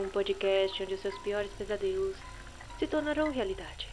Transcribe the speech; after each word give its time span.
um 0.00 0.08
podcast 0.08 0.82
onde 0.82 0.96
seus 0.98 1.16
piores 1.22 1.52
pesadelos 1.52 2.16
se 2.78 2.86
tornarão 2.86 3.30
realidade. 3.30 3.88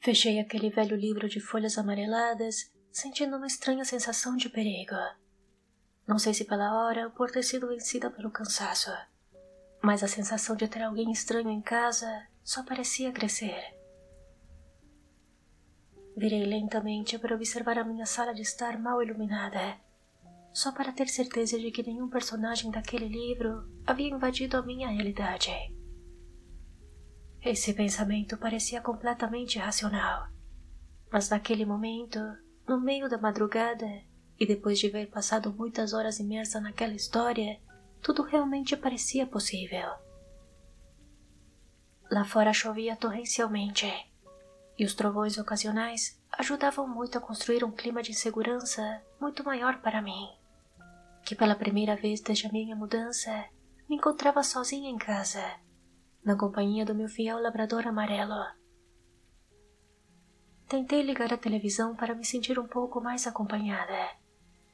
Fechei 0.00 0.40
aquele 0.40 0.68
velho 0.68 0.96
livro 0.96 1.28
de 1.28 1.38
folhas 1.38 1.78
amareladas, 1.78 2.72
sentindo 2.90 3.36
uma 3.36 3.46
estranha 3.46 3.84
sensação 3.84 4.36
de 4.36 4.48
perigo. 4.48 4.96
Não 6.06 6.18
sei 6.18 6.34
se 6.34 6.44
pela 6.44 6.74
hora 6.82 7.04
ou 7.04 7.10
por 7.12 7.30
ter 7.30 7.44
sido 7.44 7.68
vencida 7.68 8.10
pelo 8.10 8.30
cansaço, 8.30 8.90
mas 9.80 10.02
a 10.02 10.08
sensação 10.08 10.56
de 10.56 10.66
ter 10.66 10.82
alguém 10.82 11.12
estranho 11.12 11.50
em 11.50 11.60
casa 11.60 12.26
só 12.42 12.64
parecia 12.64 13.12
crescer. 13.12 13.81
Virei 16.16 16.44
lentamente 16.44 17.18
para 17.18 17.34
observar 17.34 17.78
a 17.78 17.84
minha 17.84 18.04
sala 18.04 18.34
de 18.34 18.42
estar 18.42 18.78
mal 18.78 19.02
iluminada, 19.02 19.80
só 20.52 20.70
para 20.70 20.92
ter 20.92 21.08
certeza 21.08 21.58
de 21.58 21.70
que 21.70 21.82
nenhum 21.82 22.08
personagem 22.08 22.70
daquele 22.70 23.08
livro 23.08 23.66
havia 23.86 24.10
invadido 24.10 24.58
a 24.58 24.62
minha 24.62 24.88
realidade. 24.88 25.50
Esse 27.40 27.72
pensamento 27.72 28.36
parecia 28.36 28.80
completamente 28.80 29.56
irracional, 29.56 30.28
mas 31.10 31.30
naquele 31.30 31.64
momento, 31.64 32.20
no 32.68 32.78
meio 32.78 33.08
da 33.08 33.18
madrugada, 33.18 33.88
e 34.38 34.46
depois 34.46 34.78
de 34.78 34.90
ver 34.90 35.08
passado 35.08 35.52
muitas 35.52 35.92
horas 35.92 36.20
imersa 36.20 36.60
naquela 36.60 36.94
história, 36.94 37.58
tudo 38.02 38.22
realmente 38.22 38.76
parecia 38.76 39.26
possível. 39.26 39.88
Lá 42.10 42.24
fora 42.24 42.52
chovia 42.52 42.96
torrencialmente 42.96 44.11
e 44.82 44.84
os 44.84 44.94
trovões 44.94 45.38
ocasionais 45.38 46.20
ajudavam 46.32 46.88
muito 46.88 47.16
a 47.16 47.20
construir 47.20 47.62
um 47.62 47.70
clima 47.70 48.02
de 48.02 48.12
segurança 48.12 49.00
muito 49.20 49.44
maior 49.44 49.80
para 49.80 50.02
mim, 50.02 50.28
que 51.24 51.36
pela 51.36 51.54
primeira 51.54 51.94
vez 51.94 52.20
desde 52.20 52.48
a 52.48 52.50
minha 52.50 52.74
mudança 52.74 53.44
me 53.88 53.94
encontrava 53.94 54.42
sozinha 54.42 54.90
em 54.90 54.98
casa, 54.98 55.40
na 56.24 56.34
companhia 56.34 56.84
do 56.84 56.96
meu 56.96 57.08
fiel 57.08 57.40
labrador 57.40 57.86
amarelo. 57.86 58.44
Tentei 60.66 61.00
ligar 61.00 61.32
a 61.32 61.38
televisão 61.38 61.94
para 61.94 62.12
me 62.12 62.24
sentir 62.24 62.58
um 62.58 62.66
pouco 62.66 63.00
mais 63.00 63.24
acompanhada, 63.24 64.10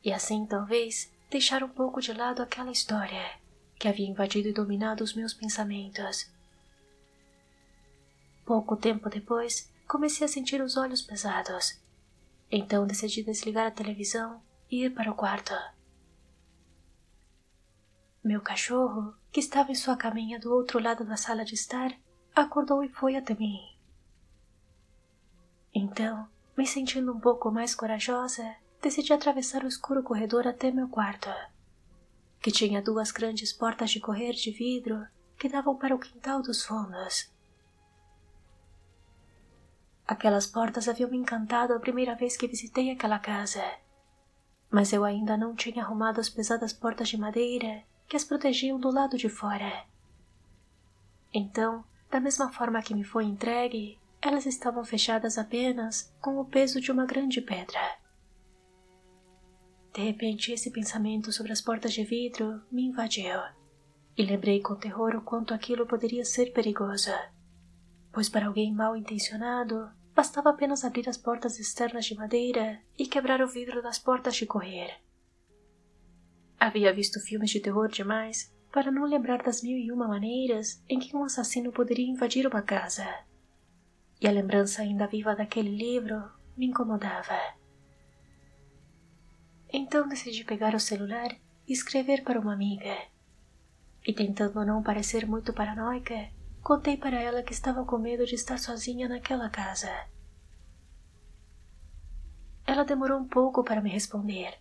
e 0.03 0.11
assim 0.11 0.47
talvez 0.47 1.12
deixar 1.29 1.62
um 1.62 1.69
pouco 1.69 2.01
de 2.01 2.14
lado 2.14 2.41
aquela 2.41 2.70
história 2.70 3.31
que 3.79 3.86
havia 3.86 4.09
invadido 4.09 4.48
e 4.48 4.55
dominado 4.55 5.05
os 5.05 5.12
meus 5.12 5.34
pensamentos. 5.34 6.33
Pouco 8.47 8.75
tempo 8.75 9.11
depois, 9.11 9.70
comecei 9.89 10.27
a 10.27 10.28
sentir 10.28 10.61
os 10.61 10.77
olhos 10.77 11.00
pesados. 11.00 11.81
Então 12.50 12.86
decidi 12.86 13.22
desligar 13.22 13.67
a 13.67 13.70
televisão 13.70 14.42
e 14.70 14.84
ir 14.84 14.95
para 14.95 15.11
o 15.11 15.14
quarto. 15.14 15.55
Meu 18.22 18.42
cachorro, 18.42 19.14
que 19.33 19.41
estava 19.41 19.72
em 19.72 19.75
sua 19.75 19.97
caminha 19.97 20.39
do 20.39 20.53
outro 20.53 20.78
lado 20.78 21.05
da 21.05 21.17
sala 21.17 21.45
de 21.45 21.55
estar, 21.55 21.91
acordou 22.36 22.84
e 22.84 22.89
foi 22.91 23.17
até 23.17 23.34
mim. 23.34 23.58
Então, 25.75 26.28
me 26.56 26.67
sentindo 26.67 27.12
um 27.12 27.20
pouco 27.20 27.50
mais 27.50 27.75
corajosa, 27.75 28.56
decidi 28.83 29.12
atravessar 29.12 29.64
o 29.64 29.69
escuro 29.69 30.02
corredor 30.02 30.47
até 30.47 30.70
meu 30.70 30.89
quarto, 30.89 31.30
que 32.41 32.50
tinha 32.50 32.83
duas 32.83 33.11
grandes 33.11 33.52
portas 33.52 33.91
de 33.91 34.00
correr 34.00 34.33
de 34.33 34.50
vidro 34.50 35.06
que 35.39 35.48
davam 35.48 35.77
para 35.77 35.95
o 35.95 35.98
quintal 35.98 36.42
dos 36.42 36.64
fundos. 36.64 37.30
Aquelas 40.09 40.47
portas 40.47 40.89
haviam 40.89 41.11
me 41.11 41.19
encantado 41.19 41.75
a 41.75 41.78
primeira 41.78 42.14
vez 42.14 42.35
que 42.35 42.48
visitei 42.48 42.91
aquela 42.91 43.19
casa. 43.19 43.63
Mas 44.70 44.91
eu 44.91 45.05
ainda 45.05 45.36
não 45.36 45.55
tinha 45.55 45.83
arrumado 45.83 46.19
as 46.19 46.30
pesadas 46.30 46.73
portas 46.73 47.11
de 47.11 47.19
madeira 47.19 47.85
que 48.08 48.17
as 48.17 48.24
protegiam 48.24 48.80
do 48.80 48.91
lado 48.91 49.18
de 49.18 49.29
fora. 49.29 49.85
Então, 51.33 51.85
da 52.11 52.18
mesma 52.18 52.51
forma 52.51 52.80
que 52.80 52.95
me 52.95 53.05
foi 53.05 53.27
entregue, 53.27 53.98
elas 54.23 54.47
estavam 54.47 54.83
fechadas 54.83 55.36
apenas 55.36 56.11
com 56.23 56.41
o 56.41 56.45
peso 56.47 56.80
de 56.80 56.91
uma 56.91 57.05
grande 57.05 57.42
pedra. 57.42 57.98
De 59.92 60.02
repente, 60.02 60.52
esse 60.52 60.70
pensamento 60.70 61.30
sobre 61.33 61.52
as 61.52 61.61
portas 61.61 61.92
de 61.92 62.02
vidro 62.02 62.63
me 62.73 62.85
invadiu, 62.86 63.41
e 64.17 64.24
lembrei 64.24 64.63
com 64.63 64.74
terror 64.74 65.14
o 65.17 65.20
quanto 65.20 65.52
aquilo 65.52 65.86
poderia 65.86 66.24
ser 66.24 66.52
perigoso, 66.52 67.11
pois 68.11 68.29
para 68.30 68.47
alguém 68.47 68.73
mal 68.73 68.97
intencionado 68.97 69.98
Bastava 70.18 70.51
apenas 70.51 70.83
abrir 70.83 71.08
as 71.08 71.17
portas 71.17 71.61
externas 71.61 72.05
de 72.05 72.17
madeira 72.17 72.80
e 72.98 73.06
quebrar 73.06 73.40
o 73.40 73.46
vidro 73.46 73.80
das 73.80 74.01
portas 74.01 74.34
de 74.34 74.46
correr. 74.46 75.01
Havia 76.58 76.92
visto 76.92 77.20
filmes 77.20 77.51
de 77.51 77.61
terror 77.61 77.86
demais 77.86 78.52
para 78.73 78.90
não 78.90 79.05
lembrar 79.05 79.45
das 79.45 79.62
mil 79.62 79.79
e 79.79 79.92
uma 79.92 80.08
maneiras 80.08 80.83
em 80.89 80.98
que 80.98 81.17
um 81.17 81.23
assassino 81.23 81.70
poderia 81.70 82.11
invadir 82.11 82.48
uma 82.48 82.61
casa. 82.61 83.06
E 84.20 84.27
a 84.27 84.33
lembrança 84.33 84.83
ainda 84.83 85.06
viva 85.06 85.36
daquele 85.36 85.70
livro 85.70 86.29
me 86.56 86.67
incomodava. 86.67 87.39
Então 89.73 90.08
decidi 90.08 90.42
pegar 90.42 90.74
o 90.74 90.80
celular 90.80 91.30
e 91.64 91.73
escrever 91.73 92.24
para 92.24 92.40
uma 92.40 92.55
amiga. 92.55 93.06
E 94.05 94.12
tentando 94.12 94.67
não 94.67 94.83
parecer 94.83 95.29
muito 95.29 95.52
paranoica, 95.52 96.29
Contei 96.68 96.98
para 96.98 97.18
ela 97.18 97.42
que 97.42 97.55
estava 97.55 97.83
com 97.83 97.96
medo 97.96 98.27
de 98.27 98.34
estar 98.34 98.58
sozinha 98.58 99.08
naquela 99.08 99.48
casa. 99.48 99.89
Ela 102.67 102.84
demorou 102.84 103.18
um 103.18 103.27
pouco 103.27 103.64
para 103.64 103.80
me 103.80 103.89
responder, 103.89 104.61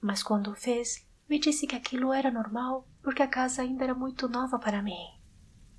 mas 0.00 0.22
quando 0.22 0.50
o 0.50 0.54
fez, 0.54 1.06
me 1.28 1.38
disse 1.38 1.66
que 1.66 1.76
aquilo 1.76 2.10
era 2.10 2.30
normal 2.30 2.88
porque 3.02 3.22
a 3.22 3.28
casa 3.28 3.60
ainda 3.60 3.84
era 3.84 3.94
muito 3.94 4.30
nova 4.30 4.58
para 4.58 4.80
mim, 4.80 5.20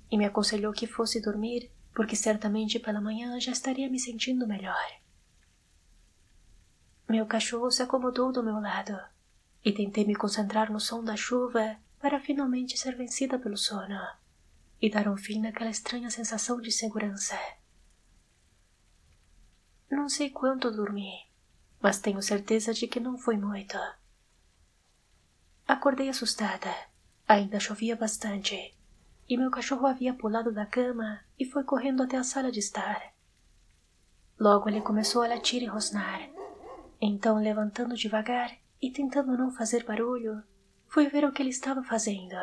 e 0.08 0.16
me 0.16 0.24
aconselhou 0.24 0.72
que 0.72 0.86
fosse 0.86 1.20
dormir 1.20 1.72
porque 1.92 2.14
certamente 2.14 2.78
pela 2.78 3.00
manhã 3.00 3.40
já 3.40 3.50
estaria 3.50 3.90
me 3.90 3.98
sentindo 3.98 4.46
melhor. 4.46 4.86
Meu 7.08 7.26
cachorro 7.26 7.72
se 7.72 7.82
acomodou 7.82 8.30
do 8.30 8.44
meu 8.44 8.60
lado 8.60 8.96
e 9.64 9.72
tentei 9.72 10.06
me 10.06 10.14
concentrar 10.14 10.70
no 10.70 10.78
som 10.78 11.02
da 11.02 11.16
chuva 11.16 11.76
para 11.98 12.20
finalmente 12.20 12.78
ser 12.78 12.94
vencida 12.94 13.40
pelo 13.40 13.56
sono 13.56 14.22
e 14.84 14.90
dar 14.90 15.08
um 15.08 15.16
fim 15.16 15.40
naquela 15.40 15.70
estranha 15.70 16.10
sensação 16.10 16.60
de 16.60 16.70
segurança. 16.70 17.38
Não 19.90 20.10
sei 20.10 20.28
quanto 20.28 20.70
dormi, 20.70 21.26
mas 21.80 21.98
tenho 21.98 22.20
certeza 22.20 22.74
de 22.74 22.86
que 22.86 23.00
não 23.00 23.16
foi 23.16 23.38
muito. 23.38 23.78
Acordei 25.66 26.10
assustada. 26.10 26.70
Ainda 27.26 27.58
chovia 27.58 27.96
bastante, 27.96 28.76
e 29.26 29.38
meu 29.38 29.50
cachorro 29.50 29.86
havia 29.86 30.12
pulado 30.12 30.52
da 30.52 30.66
cama 30.66 31.24
e 31.38 31.46
foi 31.46 31.64
correndo 31.64 32.02
até 32.02 32.18
a 32.18 32.22
sala 32.22 32.52
de 32.52 32.58
estar. 32.58 33.14
Logo 34.38 34.68
ele 34.68 34.82
começou 34.82 35.22
a 35.22 35.28
latir 35.28 35.62
e 35.62 35.66
rosnar. 35.66 36.28
Então, 37.00 37.38
levantando 37.38 37.96
devagar 37.96 38.54
e 38.82 38.90
tentando 38.90 39.34
não 39.34 39.50
fazer 39.50 39.82
barulho, 39.84 40.42
fui 40.86 41.08
ver 41.08 41.24
o 41.24 41.32
que 41.32 41.40
ele 41.40 41.48
estava 41.48 41.82
fazendo 41.82 42.36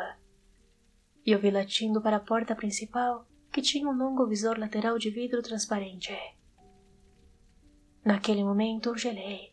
e 1.24 1.32
eu 1.32 1.38
vi 1.38 1.50
latindo 1.50 2.00
para 2.00 2.16
a 2.16 2.20
porta 2.20 2.54
principal, 2.54 3.26
que 3.52 3.62
tinha 3.62 3.88
um 3.88 3.96
longo 3.96 4.26
visor 4.26 4.58
lateral 4.58 4.98
de 4.98 5.10
vidro 5.10 5.42
transparente. 5.42 6.12
Naquele 8.04 8.42
momento 8.42 8.88
eu 8.88 8.96
gelei. 8.96 9.52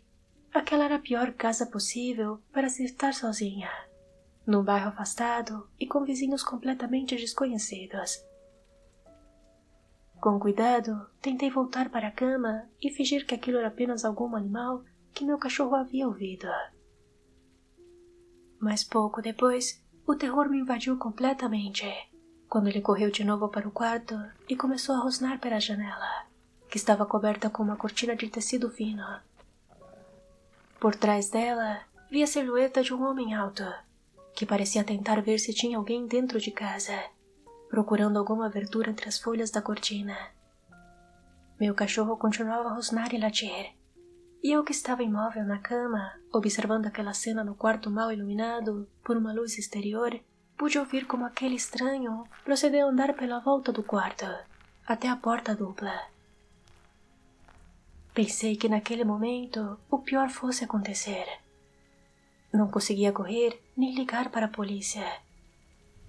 Aquela 0.52 0.85
era 0.85 0.96
a 0.96 1.00
pior 1.00 1.34
casa 1.34 1.66
possível 1.68 2.41
para 2.52 2.69
se 2.69 2.84
estar 2.84 3.13
sozinha, 3.13 3.69
num 4.47 4.63
bairro 4.63 4.90
afastado 4.90 5.69
e 5.79 5.85
com 5.85 6.03
vizinhos 6.03 6.44
completamente 6.44 7.16
desconhecidos. 7.16 8.23
Com 10.20 10.40
cuidado, 10.40 11.08
tentei 11.22 11.49
voltar 11.49 11.90
para 11.90 12.08
a 12.08 12.11
cama 12.11 12.67
e 12.82 12.90
fingir 12.90 13.26
que 13.26 13.35
aquilo 13.35 13.59
era 13.59 13.67
apenas 13.67 14.03
algum 14.03 14.35
animal 14.35 14.84
que 15.14 15.23
meu 15.23 15.38
cachorro 15.38 15.76
havia 15.76 16.08
ouvido. 16.08 16.47
Mas 18.59 18.84
pouco 18.84 19.22
depois, 19.22 19.82
o 20.11 20.16
terror 20.16 20.50
me 20.50 20.58
invadiu 20.58 20.97
completamente 20.97 21.85
quando 22.50 22.67
ele 22.67 22.82
correu 22.82 23.11
de 23.11 23.23
novo 23.23 23.47
para 23.47 23.67
o 23.67 23.72
quarto 23.72 24.20
e 24.47 24.56
começou 24.56 24.96
a 24.96 25.00
rosnar 25.00 25.38
pela 25.38 25.59
janela, 25.59 26.26
que 26.67 26.78
estava 26.78 27.06
coberta 27.06 27.47
com 27.47 27.61
uma 27.61 27.76
cortina 27.76 28.16
de 28.16 28.28
tecido 28.28 28.72
fino. 28.72 29.06
Por 30.79 30.96
trás 30.96 31.29
dela, 31.29 31.82
vi 32.09 32.23
a 32.23 32.28
silhueta 32.28 32.82
de 32.82 32.91
um 32.91 33.08
homem 33.08 33.35
alto, 33.35 33.64
que 34.34 34.47
parecia 34.47 34.84
tentar 34.84 35.22
ver 35.22 35.38
se 35.38 35.53
tinha 35.53 35.78
alguém 35.78 36.08
dentro 36.08 36.40
de 36.40 36.50
casa, 36.50 37.00
procurando 37.70 38.17
alguma 38.17 38.47
abertura 38.47 38.90
entre 38.90 39.08
as 39.08 39.20
folhas 39.20 39.52
da 39.52 39.62
cortina. 39.62 40.17
Meu 41.59 41.76
cachorro 41.76 42.17
continuava 42.17 42.70
a 42.70 42.73
rosnar 42.73 43.14
e 43.14 43.20
latir, 43.20 43.76
e 44.41 44.52
eu 44.52 44.64
que 44.64 44.72
estava 44.72 45.03
imóvel 45.03 45.44
na 45.46 45.59
cama, 45.59 46.14
observando 46.32 46.86
aquela 46.86 47.14
cena 47.14 47.44
no 47.44 47.56
quarto 47.56 47.90
mal 47.90 48.12
iluminado 48.12 48.88
por 49.03 49.18
uma 49.18 49.34
luz 49.34 49.58
exterior, 49.58 50.18
pude 50.58 50.80
ouvir 50.80 51.06
como 51.06 51.26
aquele 51.26 51.56
estranho 51.56 52.24
procedeu 52.44 52.88
a 52.88 52.90
andar 52.90 53.14
pela 53.14 53.40
volta 53.40 53.72
do 53.72 53.84
quarto, 53.84 54.26
até 54.88 55.08
a 55.08 55.16
porta 55.16 55.56
dupla. 55.56 55.94
Pensei 58.14 58.56
que 58.56 58.70
naquele 58.70 59.03
momento 59.03 59.78
o 59.90 60.00
pior 60.00 60.30
fosse 60.30 60.64
acontecer. 60.64 61.26
Não 62.52 62.68
conseguia 62.70 63.12
correr 63.12 63.62
nem 63.78 63.94
ligar 63.94 64.30
para 64.30 64.47
a 64.47 64.50
polícia. 64.50 65.06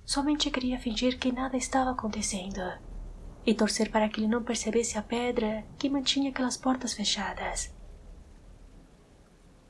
Somente 0.05 0.51
queria 0.51 0.79
fingir 0.79 1.19
que 1.19 1.31
nada 1.31 1.57
estava 1.57 1.91
acontecendo 1.91 2.61
e 3.45 3.55
torcer 3.55 3.91
para 3.91 4.09
que 4.09 4.21
ele 4.21 4.29
não 4.29 4.43
percebesse 4.43 4.99
a 4.99 5.03
pedra 5.03 5.65
que 5.79 5.89
mantinha 5.89 6.31
aquelas 6.31 6.57
portas 6.57 6.93
fechadas. 6.95 7.80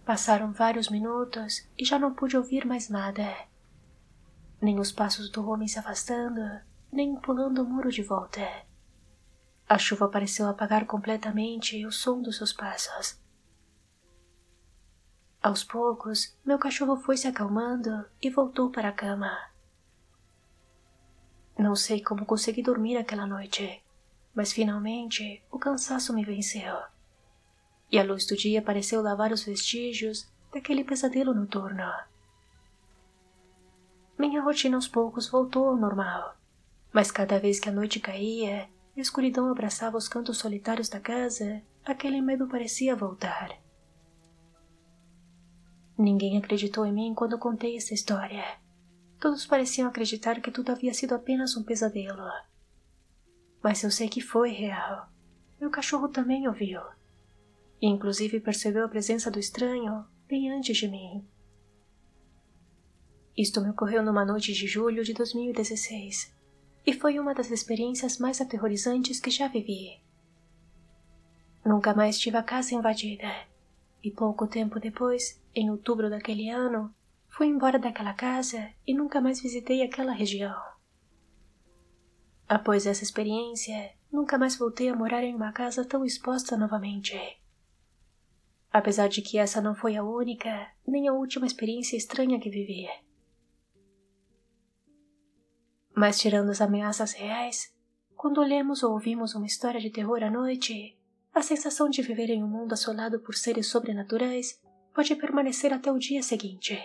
Passaram 0.05 0.52
vários 0.52 0.88
minutos 0.88 1.69
e 1.79 1.85
já 1.85 1.99
não 1.99 2.14
pude 2.14 2.37
ouvir 2.37 2.67
mais 2.67 2.88
nada. 2.88 3.23
Nem 4.61 4.79
os 4.79 4.91
passos 4.91 5.31
do 5.31 5.49
homem 5.49 5.69
se 5.69 5.79
afastando, 5.79 6.41
nem 6.93 7.17
pulando 7.17 7.62
o 7.62 7.64
muro 7.64 7.91
de 7.91 8.02
volta. 8.02 8.41
A 9.69 9.79
chuva 9.79 10.08
pareceu 10.08 10.49
apagar 10.49 10.85
completamente 10.87 11.87
o 11.87 11.93
som 11.93 12.20
dos 12.20 12.38
seus 12.38 12.52
passos. 12.52 13.20
Aos 15.43 15.64
poucos, 15.64 16.37
meu 16.44 16.58
cachorro 16.58 16.97
foi 16.97 17.17
se 17.17 17.26
acalmando 17.26 18.05
e 18.20 18.29
voltou 18.29 18.70
para 18.70 18.88
a 18.88 18.93
cama. 18.93 19.31
Não 21.56 21.76
sei 21.76 22.02
como 22.02 22.26
consegui 22.26 22.62
dormir 22.62 22.97
aquela 22.97 23.26
noite, 23.26 23.82
mas 24.35 24.52
finalmente 24.52 25.43
o 25.50 25.58
cansaço 25.58 26.12
me 26.12 26.25
venceu. 26.25 26.76
E 27.90 27.98
a 27.98 28.04
luz 28.04 28.26
do 28.26 28.37
dia 28.37 28.62
pareceu 28.62 29.02
lavar 29.02 29.32
os 29.32 29.44
vestígios 29.44 30.28
daquele 30.52 30.84
pesadelo 30.84 31.34
noturno. 31.34 31.90
Minha 34.19 34.42
rotina 34.42 34.76
aos 34.76 34.87
poucos 34.87 35.28
voltou 35.28 35.69
ao 35.69 35.76
normal, 35.76 36.37
mas 36.92 37.10
cada 37.10 37.38
vez 37.38 37.58
que 37.58 37.69
a 37.69 37.72
noite 37.72 37.98
caía 37.98 38.69
e 38.94 39.00
a 39.00 39.02
escuridão 39.02 39.50
abraçava 39.50 39.96
os 39.96 40.08
cantos 40.08 40.38
solitários 40.38 40.88
da 40.88 41.00
casa, 41.00 41.62
aquele 41.84 42.20
medo 42.20 42.46
parecia 42.46 42.94
voltar. 42.94 43.58
Ninguém 45.96 46.38
acreditou 46.38 46.87
em 46.87 46.92
mim 46.92 47.14
quando 47.14 47.38
contei 47.38 47.76
essa 47.76 47.94
história 47.94 48.44
Todos 49.20 49.44
pareciam 49.44 49.87
acreditar 49.87 50.40
que 50.40 50.50
tudo 50.50 50.72
havia 50.72 50.94
sido 50.94 51.14
apenas 51.14 51.54
um 51.54 51.62
pesadelo. 51.62 52.26
Mas 53.62 53.82
eu 53.82 53.90
sei 53.90 54.08
que 54.08 54.22
foi 54.22 54.50
real. 54.50 55.10
Meu 55.60 55.69
cachorro 55.69 56.08
também 56.08 56.48
ouviu. 56.48 56.81
E 57.81 57.87
inclusive 57.87 58.41
percebeu 58.41 58.85
a 58.85 58.88
presença 58.88 59.31
do 59.31 59.38
estranho 59.38 60.05
bem 60.29 60.50
antes 60.50 60.77
de 60.77 60.88
mim. 60.88 61.25
Isto 63.37 63.61
me 63.61 63.71
ocorreu 63.71 64.03
numa 64.03 64.25
noite 64.25 64.53
de 64.53 64.67
julho 64.67 65.03
de 65.03 65.15
2016 65.15 66.35
e 66.87 66.93
foi 66.93 67.19
uma 67.19 67.35
das 67.35 67.50
experiências 67.50 68.19
mais 68.19 68.41
aterrorizantes 68.41 69.19
que 69.19 69.31
já 69.31 69.49
vivi. 69.49 70.00
Nunca 71.65 71.94
mais 71.94 72.19
tive 72.19 72.37
a 72.37 72.43
casa 72.43 72.75
invadida 72.75 73.29
e 74.03 74.11
pouco 74.11 74.47
tempo 74.47 74.81
depois, 74.81 75.41
em 75.55 75.71
outubro 75.71 76.11
daquele 76.11 76.49
ano, 76.49 76.94
Fui 77.31 77.47
embora 77.47 77.79
daquela 77.79 78.12
casa 78.12 78.71
e 78.87 78.93
nunca 78.93 79.21
mais 79.21 79.41
visitei 79.41 79.83
aquela 79.83 80.12
região. 80.12 80.61
Após 82.47 82.87
essa 82.87 83.05
experiência, 83.05 83.93
nunca 84.12 84.37
mais 84.37 84.56
voltei 84.56 84.88
a 84.88 84.97
morar 84.97 85.23
em 85.23 85.35
uma 85.35 85.53
casa 85.53 85.85
tão 85.85 86.05
exposta 86.05 86.56
novamente. 86.56 87.17
Apesar 88.72 89.08
de 89.08 89.20
que 89.20 89.38
essa 89.38 89.61
não 89.61 89.75
foi 89.75 89.96
a 89.96 90.05
única, 90.05 90.70
nem 90.87 91.08
a 91.08 91.12
última 91.12 91.46
experiência 91.46 91.96
estranha 91.96 92.38
que 92.38 92.49
vivi. 92.49 92.88
Mas 95.94 96.19
tirando 96.20 96.50
as 96.50 96.61
ameaças 96.61 97.12
reais, 97.12 97.75
quando 98.17 98.43
lemos 98.43 98.82
ou 98.82 98.93
ouvimos 98.93 99.34
uma 99.34 99.46
história 99.46 99.81
de 99.81 99.90
terror 99.90 100.22
à 100.22 100.31
noite, 100.31 100.96
a 101.34 101.43
sensação 101.43 101.88
de 101.88 102.02
viver 102.02 102.31
em 102.31 102.43
um 102.44 102.49
mundo 102.49 102.72
assolado 102.72 103.20
por 103.20 103.34
seres 103.34 103.67
sobrenaturais 103.67 104.61
pode 104.94 105.14
permanecer 105.16 105.73
até 105.73 105.90
o 105.90 105.99
dia 105.99 106.23
seguinte. 106.23 106.78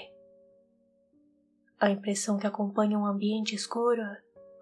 A 1.79 1.89
impressão 1.89 2.37
que 2.37 2.47
acompanha 2.47 2.97
um 2.97 3.05
ambiente 3.05 3.53
escuro 3.53 4.01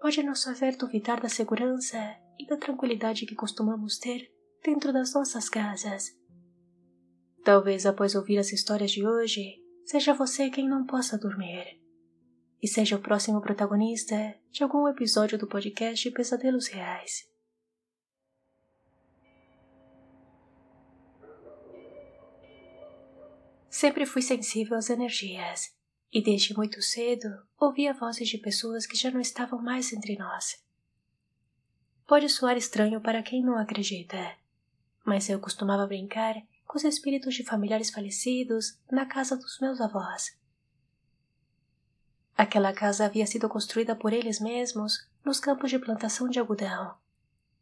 pode 0.00 0.22
nos 0.22 0.44
fazer 0.44 0.76
duvidar 0.76 1.20
da 1.20 1.28
segurança 1.28 1.96
e 2.38 2.46
da 2.46 2.56
tranquilidade 2.56 3.26
que 3.26 3.34
costumamos 3.34 3.98
ter 3.98 4.30
dentro 4.62 4.92
das 4.92 5.14
nossas 5.14 5.48
casas. 5.48 6.16
Talvez 7.44 7.84
após 7.84 8.14
ouvir 8.14 8.38
as 8.38 8.50
histórias 8.54 8.90
de 8.90 9.06
hoje, 9.06 9.62
seja 9.84 10.14
você 10.14 10.48
quem 10.48 10.66
não 10.66 10.86
possa 10.86 11.18
dormir. 11.18 11.78
E 12.62 12.66
seja 12.66 12.96
o 12.96 13.00
próximo 13.02 13.42
protagonista 13.42 14.34
de 14.50 14.62
algum 14.62 14.88
episódio 14.88 15.36
do 15.36 15.46
podcast 15.46 16.10
Pesadelos 16.10 16.68
Reais. 16.68 17.28
Sempre 23.68 24.06
fui 24.06 24.22
sensível 24.22 24.78
às 24.78 24.88
energias 24.88 25.76
e 26.10 26.22
desde 26.22 26.56
muito 26.56 26.80
cedo 26.80 27.28
ouvia 27.60 27.92
vozes 27.92 28.26
de 28.26 28.38
pessoas 28.38 28.86
que 28.86 28.96
já 28.96 29.10
não 29.10 29.20
estavam 29.20 29.60
mais 29.60 29.92
entre 29.92 30.16
nós. 30.16 30.64
Pode 32.06 32.30
soar 32.30 32.56
estranho 32.56 33.02
para 33.02 33.22
quem 33.22 33.44
não 33.44 33.58
acredita, 33.58 34.34
mas 35.04 35.28
eu 35.28 35.38
costumava 35.38 35.86
brincar 35.86 36.36
com 36.74 36.78
os 36.78 36.82
espíritos 36.82 37.36
de 37.36 37.44
familiares 37.44 37.88
falecidos 37.88 38.76
na 38.90 39.06
casa 39.06 39.36
dos 39.36 39.60
meus 39.60 39.80
avós. 39.80 40.36
Aquela 42.36 42.72
casa 42.72 43.04
havia 43.04 43.24
sido 43.28 43.48
construída 43.48 43.94
por 43.94 44.12
eles 44.12 44.40
mesmos 44.40 45.08
nos 45.24 45.38
campos 45.38 45.70
de 45.70 45.78
plantação 45.78 46.28
de 46.28 46.40
algodão, 46.40 46.96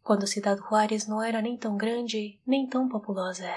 quando 0.03 0.27
Cidade 0.27 0.63
Juárez 0.63 1.07
não 1.07 1.23
era 1.23 1.43
nem 1.43 1.59
tão 1.59 1.77
grande 1.77 2.41
nem 2.47 2.67
tão 2.67 2.89
populosa. 2.89 3.55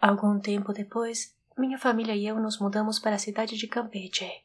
Algum 0.00 0.40
tempo 0.40 0.72
depois, 0.72 1.36
minha 1.54 1.76
família 1.76 2.16
e 2.16 2.26
eu 2.26 2.40
nos 2.40 2.58
mudamos 2.58 2.98
para 2.98 3.16
a 3.16 3.18
cidade 3.18 3.58
de 3.58 3.66
Campeche. 3.66 4.42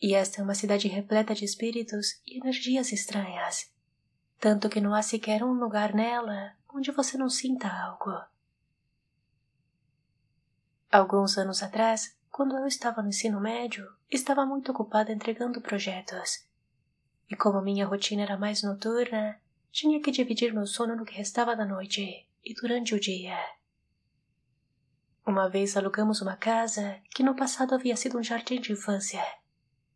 E 0.00 0.14
esta 0.14 0.40
é 0.40 0.42
uma 0.42 0.54
cidade 0.54 0.88
repleta 0.88 1.34
de 1.34 1.44
espíritos 1.44 2.18
e 2.26 2.38
energias 2.38 2.92
estranhas. 2.92 3.70
Tanto 4.40 4.70
que 4.70 4.80
não 4.80 4.94
há 4.94 5.02
sequer 5.02 5.44
um 5.44 5.52
lugar 5.52 5.92
nela 5.94 6.55
onde 6.68 6.90
você 6.92 7.16
não 7.16 7.28
sinta 7.28 7.68
algo. 7.68 8.12
Alguns 10.90 11.36
anos 11.36 11.62
atrás, 11.62 12.16
quando 12.30 12.56
eu 12.56 12.66
estava 12.66 13.02
no 13.02 13.08
ensino 13.08 13.40
médio, 13.40 13.90
estava 14.10 14.46
muito 14.46 14.70
ocupada 14.70 15.12
entregando 15.12 15.60
projetos. 15.60 16.46
E 17.28 17.34
como 17.34 17.60
minha 17.60 17.86
rotina 17.86 18.22
era 18.22 18.36
mais 18.36 18.62
noturna, 18.62 19.40
tinha 19.72 20.00
que 20.00 20.10
dividir 20.10 20.54
meu 20.54 20.66
sono 20.66 20.94
no 20.96 21.04
que 21.04 21.14
restava 21.14 21.56
da 21.56 21.66
noite 21.66 22.26
e 22.44 22.54
durante 22.54 22.94
o 22.94 23.00
dia. 23.00 23.36
Uma 25.26 25.48
vez 25.48 25.76
alugamos 25.76 26.22
uma 26.22 26.36
casa 26.36 27.00
que 27.10 27.22
no 27.22 27.34
passado 27.34 27.74
havia 27.74 27.96
sido 27.96 28.16
um 28.16 28.22
jardim 28.22 28.60
de 28.60 28.72
infância, 28.72 29.20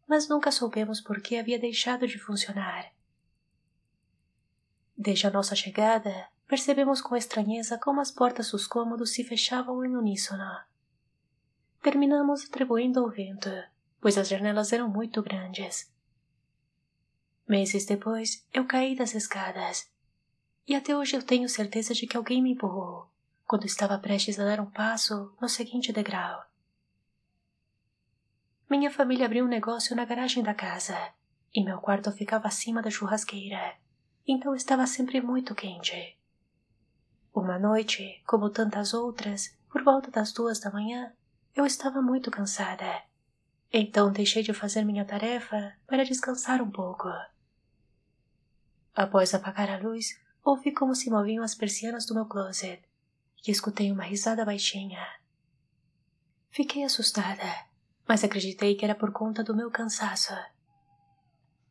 mas 0.09 0.28
nunca 0.28 0.50
soubemos 0.50 1.00
por 1.00 1.21
que 1.21 1.37
havia 1.37 1.59
deixado 1.59 2.06
de 2.06 2.18
funcionar. 2.18 2.92
Desde 4.99 5.28
a 5.28 5.30
nossa 5.30 5.54
chegada, 5.54 6.28
percebemos 6.50 7.00
com 7.00 7.14
estranheza 7.14 7.78
como 7.78 8.00
as 8.00 8.11
portas 8.11 8.50
dos 8.50 8.66
cômodos 8.66 9.12
se 9.12 9.23
fechavam 9.23 9.85
em 9.85 9.97
uníssono. 9.97 10.50
Terminamos 11.80 12.45
atribuindo 12.45 12.99
ao 12.99 13.09
vento, 13.09 13.49
pois 14.00 14.19
as 14.19 14.26
janelas 14.26 14.73
eram 14.73 14.88
muito 14.88 15.23
grandes. 15.23 15.95
Meses 17.47 17.87
depois, 17.87 18.45
eu 18.52 18.64
caí 18.66 18.97
das 18.97 19.14
escadas, 19.14 19.88
e 20.66 20.75
até 20.75 20.97
hoje 20.97 21.16
eu 21.16 21.23
tenho 21.23 21.49
certeza 21.49 21.95
de 21.95 22.04
que 22.04 22.16
alguém 22.16 22.42
me 22.42 22.50
empurrou 22.50 23.09
quando 23.47 23.64
estava 23.64 23.97
prestes 23.97 24.37
a 24.40 24.45
dar 24.45 24.59
um 24.59 24.69
passo 24.69 25.33
no 25.40 25.49
seguinte 25.49 25.92
degrau. 25.92 26.45
Minha 28.69 28.90
família 28.90 29.26
abriu 29.26 29.45
um 29.45 29.49
negócio 29.49 29.95
na 29.95 30.04
garagem 30.04 30.42
da 30.42 30.52
casa 30.52 30.99
e 31.54 31.62
meu 31.62 31.78
quarto 31.78 32.11
ficava 32.11 32.49
acima 32.49 32.83
da 32.83 32.90
churrasqueira, 32.90 33.76
então 34.26 34.52
estava 34.52 34.85
sempre 34.85 35.21
muito 35.21 35.54
quente. 35.54 36.19
Uma 37.32 37.58
noite, 37.58 38.20
como 38.26 38.50
tantas 38.50 38.92
outras, 38.92 39.56
por 39.70 39.84
volta 39.84 40.10
das 40.10 40.32
duas 40.32 40.58
da 40.58 40.70
manhã, 40.70 41.12
eu 41.54 41.64
estava 41.64 42.02
muito 42.02 42.30
cansada. 42.30 43.02
Então 43.72 44.10
deixei 44.10 44.42
de 44.42 44.52
fazer 44.52 44.84
minha 44.84 45.04
tarefa 45.04 45.75
para 45.87 46.04
descansar 46.04 46.60
um 46.60 46.70
pouco. 46.70 47.08
Após 48.94 49.32
apagar 49.32 49.70
a 49.70 49.78
luz, 49.78 50.20
ouvi 50.44 50.72
como 50.72 50.94
se 50.94 51.08
moviam 51.08 51.44
as 51.44 51.54
persianas 51.54 52.04
do 52.04 52.14
meu 52.14 52.26
closet 52.26 52.82
e 53.46 53.50
escutei 53.50 53.92
uma 53.92 54.02
risada 54.02 54.44
baixinha. 54.44 55.06
Fiquei 56.50 56.82
assustada, 56.82 57.44
mas 58.08 58.25
acreditei 58.25 58.75
que 58.75 58.84
era 58.84 58.94
por 58.94 59.12
conta 59.12 59.44
do 59.44 59.54
meu 59.54 59.70
cansaço. 59.70 60.34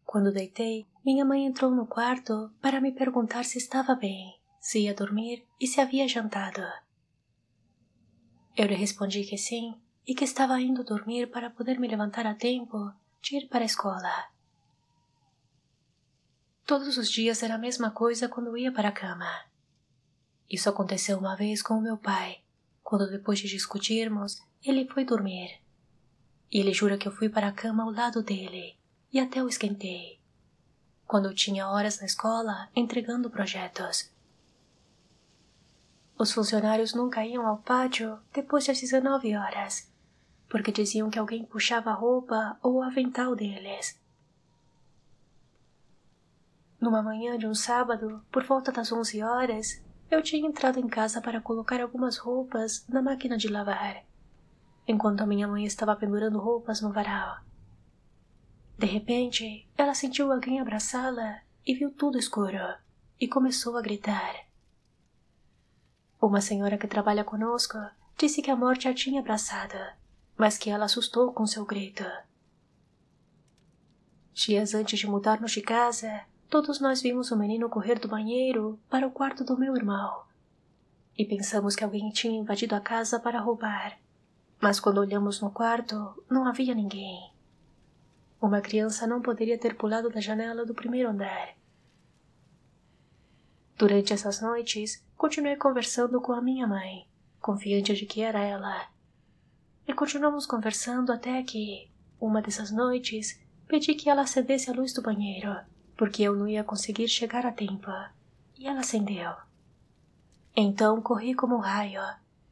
Quando 0.05 0.31
deitei, 0.31 0.87
minha 1.05 1.25
mãe 1.25 1.45
entrou 1.45 1.69
no 1.69 1.85
quarto 1.85 2.49
para 2.61 2.79
me 2.79 2.93
perguntar 2.93 3.43
se 3.43 3.57
estava 3.57 3.93
bem, 3.93 4.38
se 4.69 4.81
ia 4.81 4.93
dormir 4.93 5.47
e 5.59 5.65
se 5.65 5.81
havia 5.81 6.07
jantado. 6.07 6.61
Eu 8.55 8.67
lhe 8.67 8.75
respondi 8.75 9.23
que 9.23 9.35
sim 9.35 9.73
e 10.05 10.13
que 10.13 10.23
estava 10.23 10.61
indo 10.61 10.83
dormir 10.83 11.31
para 11.31 11.49
poder 11.49 11.79
me 11.79 11.87
levantar 11.87 12.27
a 12.27 12.35
tempo 12.35 12.93
de 13.19 13.37
ir 13.37 13.47
para 13.47 13.61
a 13.61 13.65
escola. 13.65 14.29
Todos 16.67 16.99
os 16.99 17.09
dias 17.09 17.41
era 17.41 17.55
a 17.55 17.57
mesma 17.57 17.89
coisa 17.89 18.29
quando 18.29 18.55
ia 18.55 18.71
para 18.71 18.89
a 18.89 18.91
cama. 18.91 19.43
Isso 20.47 20.69
aconteceu 20.69 21.17
uma 21.17 21.35
vez 21.35 21.63
com 21.63 21.73
o 21.73 21.81
meu 21.81 21.97
pai, 21.97 22.43
quando 22.83 23.09
depois 23.09 23.39
de 23.39 23.47
discutirmos, 23.47 24.39
ele 24.63 24.87
foi 24.87 25.03
dormir. 25.03 25.59
E 26.51 26.59
ele 26.59 26.75
jura 26.75 26.95
que 26.95 27.07
eu 27.07 27.11
fui 27.11 27.27
para 27.27 27.47
a 27.47 27.51
cama 27.51 27.85
ao 27.85 27.91
lado 27.91 28.21
dele 28.21 28.77
e 29.11 29.19
até 29.19 29.41
o 29.43 29.49
esquentei. 29.49 30.19
Quando 31.07 31.25
eu 31.25 31.33
tinha 31.33 31.67
horas 31.67 31.99
na 31.99 32.05
escola 32.05 32.69
entregando 32.75 33.31
projetos. 33.31 34.11
Os 36.21 36.33
funcionários 36.33 36.93
nunca 36.93 37.25
iam 37.25 37.47
ao 37.47 37.59
pátio 37.59 38.19
depois 38.33 38.67
das 38.67 38.81
19 38.81 39.37
horas, 39.37 39.89
porque 40.49 40.69
diziam 40.69 41.09
que 41.09 41.17
alguém 41.17 41.45
puxava 41.45 41.91
a 41.91 41.93
roupa 41.93 42.57
ou 42.61 42.73
o 42.73 42.83
avental 42.83 43.37
deles. 43.37 43.97
Numa 46.77 47.01
manhã 47.01 47.37
de 47.37 47.47
um 47.47 47.55
sábado, 47.55 48.21
por 48.29 48.43
volta 48.43 48.69
das 48.69 48.91
11 48.91 49.23
horas, 49.23 49.81
eu 50.11 50.21
tinha 50.21 50.45
entrado 50.45 50.77
em 50.77 50.89
casa 50.89 51.21
para 51.21 51.39
colocar 51.39 51.79
algumas 51.79 52.17
roupas 52.17 52.85
na 52.89 53.01
máquina 53.01 53.37
de 53.37 53.47
lavar, 53.47 54.03
enquanto 54.85 55.21
a 55.21 55.25
minha 55.25 55.47
mãe 55.47 55.63
estava 55.63 55.95
pendurando 55.95 56.37
roupas 56.37 56.81
no 56.81 56.91
varal. 56.91 57.39
De 58.77 58.85
repente, 58.85 59.65
ela 59.77 59.93
sentiu 59.93 60.29
alguém 60.33 60.59
abraçá-la 60.59 61.39
e 61.65 61.73
viu 61.73 61.89
tudo 61.91 62.19
escuro, 62.19 62.59
e 63.17 63.25
começou 63.25 63.77
a 63.77 63.81
gritar. 63.81 64.48
Uma 66.21 66.41
senhora 66.41 66.77
que 66.77 66.85
trabalha 66.85 67.23
conosco 67.23 67.77
disse 68.17 68.41
que 68.41 68.51
a 68.51 68.55
morte 68.55 68.89
a 68.89 68.93
tinha 68.93 69.21
abraçado, 69.21 69.77
mas 70.37 70.57
que 70.57 70.69
ela 70.69 70.83
assustou 70.83 71.31
com 71.31 71.47
seu 71.47 71.65
grito. 71.65 72.03
Dias 74.33 74.73
antes 74.73 74.99
de 74.99 75.07
mudarmos 75.07 75.53
de 75.53 75.61
casa, 75.61 76.25
todos 76.49 76.81
nós 76.81 77.01
vimos 77.01 77.31
o 77.31 77.37
menino 77.37 77.69
correr 77.69 77.99
do 77.99 78.09
banheiro 78.09 78.77
para 78.89 79.07
o 79.07 79.11
quarto 79.11 79.45
do 79.45 79.57
meu 79.57 79.73
irmão. 79.77 80.23
E 81.17 81.23
pensamos 81.23 81.73
que 81.73 81.85
alguém 81.85 82.09
tinha 82.09 82.37
invadido 82.37 82.75
a 82.75 82.81
casa 82.81 83.17
para 83.17 83.39
roubar. 83.39 83.97
Mas 84.59 84.77
quando 84.77 84.97
olhamos 84.97 85.39
no 85.39 85.49
quarto, 85.49 86.21
não 86.29 86.45
havia 86.45 86.75
ninguém. 86.75 87.31
Uma 88.41 88.59
criança 88.59 89.07
não 89.07 89.21
poderia 89.21 89.57
ter 89.57 89.75
pulado 89.75 90.09
da 90.09 90.19
janela 90.19 90.65
do 90.65 90.73
primeiro 90.73 91.09
andar. 91.09 91.58
Durante 93.79 94.11
essas 94.11 94.41
noites, 94.41 95.01
continuei 95.15 95.55
conversando 95.55 96.19
com 96.19 96.33
a 96.33 96.41
minha 96.41 96.67
mãe, 96.67 97.07
confiante 97.39 97.93
de 97.93 98.05
que 98.05 98.21
era 98.21 98.41
ela. 98.41 98.89
E 99.87 99.93
continuamos 99.93 100.45
conversando 100.45 101.13
até 101.13 101.41
que, 101.43 101.89
uma 102.19 102.41
dessas 102.41 102.71
noites, 102.71 103.41
pedi 103.69 103.93
que 103.95 104.09
ela 104.09 104.23
acendesse 104.23 104.69
a 104.69 104.73
luz 104.73 104.91
do 104.91 105.01
banheiro, 105.01 105.55
porque 105.95 106.23
eu 106.23 106.35
não 106.35 106.45
ia 106.45 106.61
conseguir 106.61 107.07
chegar 107.07 107.45
a 107.45 107.53
tempo. 107.53 107.89
E 108.57 108.67
ela 108.67 108.81
acendeu. 108.81 109.31
Então 110.53 111.01
corri 111.01 111.33
como 111.33 111.55
um 111.55 111.59
raio, 111.61 112.01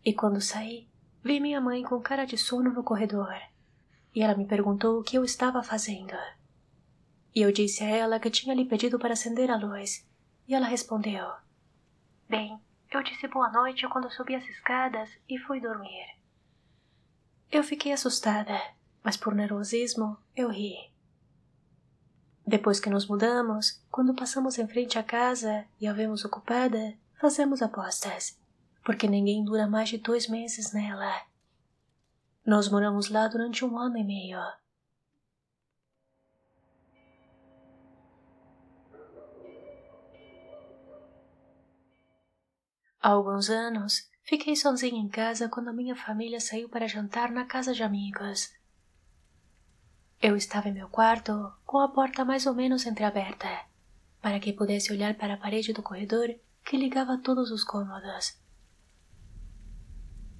e 0.05 0.13
quando 0.13 0.39
saí, 0.39 0.87
vi 1.21 1.41
minha 1.41 1.59
mãe 1.59 1.83
com 1.83 1.99
cara 1.99 2.23
de 2.23 2.37
sono 2.37 2.71
no 2.71 2.85
corredor. 2.85 3.35
E 4.15 4.21
ela 4.21 4.33
me 4.33 4.45
perguntou 4.45 4.97
o 4.97 5.03
que 5.03 5.17
eu 5.17 5.25
estava 5.25 5.61
fazendo. 5.61 6.15
E 7.35 7.41
eu 7.41 7.51
disse 7.51 7.83
a 7.83 7.89
ela 7.89 8.17
que 8.17 8.29
tinha 8.29 8.55
lhe 8.55 8.63
pedido 8.63 8.97
para 8.97 9.11
acender 9.11 9.51
a 9.51 9.57
luz 9.57 10.06
e 10.47 10.55
ela 10.55 10.67
respondeu: 10.67 11.29
Bem, 12.29 12.59
eu 12.91 13.03
disse 13.03 13.27
boa 13.27 13.51
noite 13.51 13.87
quando 13.89 14.09
subi 14.09 14.35
as 14.35 14.47
escadas 14.47 15.09
e 15.27 15.37
fui 15.37 15.59
dormir. 15.59 16.05
Eu 17.51 17.63
fiquei 17.63 17.91
assustada, 17.91 18.59
mas 19.03 19.17
por 19.17 19.35
nervosismo 19.35 20.17
eu 20.35 20.49
ri. 20.49 20.91
Depois 22.45 22.79
que 22.79 22.89
nos 22.89 23.07
mudamos, 23.07 23.83
quando 23.91 24.13
passamos 24.13 24.57
em 24.57 24.67
frente 24.67 24.97
à 24.97 25.03
casa 25.03 25.65
e 25.81 25.87
a 25.87 25.91
vemos 25.91 26.23
ocupada, 26.23 26.93
fazemos 27.19 27.61
apostas, 27.61 28.39
porque 28.85 29.07
ninguém 29.07 29.43
dura 29.43 29.67
mais 29.67 29.89
de 29.89 29.97
dois 29.97 30.29
meses 30.29 30.71
nela. 30.71 31.23
Nós 32.45 32.69
moramos 32.69 33.09
lá 33.09 33.27
durante 33.27 33.65
um 33.65 33.77
ano 33.77 33.97
e 33.97 34.03
meio. 34.03 34.39
Há 43.07 43.11
alguns 43.11 43.49
anos, 43.49 44.11
fiquei 44.21 44.53
sozinha 44.53 45.01
em 45.01 45.07
casa 45.07 45.47
quando 45.47 45.73
minha 45.73 45.95
família 45.95 46.41
saiu 46.41 46.67
para 46.67 46.89
jantar 46.89 47.31
na 47.31 47.45
casa 47.45 47.73
de 47.73 47.81
amigos. 47.81 48.53
Eu 50.21 50.35
estava 50.35 50.67
em 50.67 50.73
meu 50.73 50.89
quarto, 50.89 51.53
com 51.65 51.79
a 51.79 51.87
porta 51.87 52.25
mais 52.25 52.45
ou 52.45 52.53
menos 52.53 52.85
entreaberta, 52.85 53.47
para 54.21 54.41
que 54.41 54.51
pudesse 54.51 54.91
olhar 54.91 55.13
para 55.13 55.35
a 55.35 55.37
parede 55.37 55.71
do 55.71 55.81
corredor 55.81 56.35
que 56.65 56.75
ligava 56.75 57.17
todos 57.17 57.49
os 57.49 57.63
cômodos. 57.63 58.37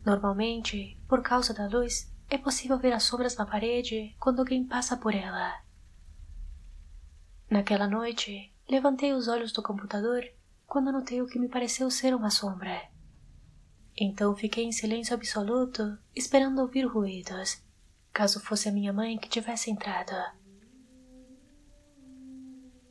Normalmente, 0.06 1.00
por 1.08 1.22
causa 1.22 1.54
da 1.54 1.68
luz, 1.68 2.14
é 2.30 2.38
possível 2.38 2.78
ver 2.78 2.92
as 2.92 3.04
sombras 3.04 3.38
na 3.38 3.46
parede 3.46 4.14
quando 4.20 4.40
alguém 4.40 4.68
passa 4.68 4.98
por 4.98 5.16
ela. 5.16 5.64
Naquela 7.50 7.88
noite, 7.88 8.54
levantei 8.70 9.14
os 9.14 9.30
olhos 9.30 9.54
do 9.54 9.64
computador 9.64 10.22
quando 10.68 10.92
notei 10.92 11.22
o 11.22 11.26
que 11.26 11.40
me 11.40 11.48
pareceu 11.48 11.90
ser 11.90 12.14
uma 12.14 12.30
sombra. 12.30 12.90
Então 13.96 14.36
fiquei 14.36 14.66
em 14.66 14.72
silêncio 14.72 15.16
absoluto, 15.16 15.98
esperando 16.14 16.60
ouvir 16.60 16.86
ruídos, 16.86 17.64
caso 18.14 18.40
fosse 18.42 18.68
a 18.68 18.72
minha 18.72 18.92
mãe 18.92 19.18
que 19.18 19.30
tivesse 19.30 19.72
entrado. 19.72 20.14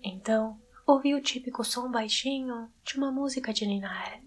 Então, 0.02 0.58
ouvi 0.86 1.14
o 1.14 1.22
típico 1.22 1.62
som 1.62 1.90
baixinho 1.90 2.70
de 2.82 2.96
uma 2.96 3.12
música 3.12 3.52
de 3.52 3.66
ninar, 3.66 4.20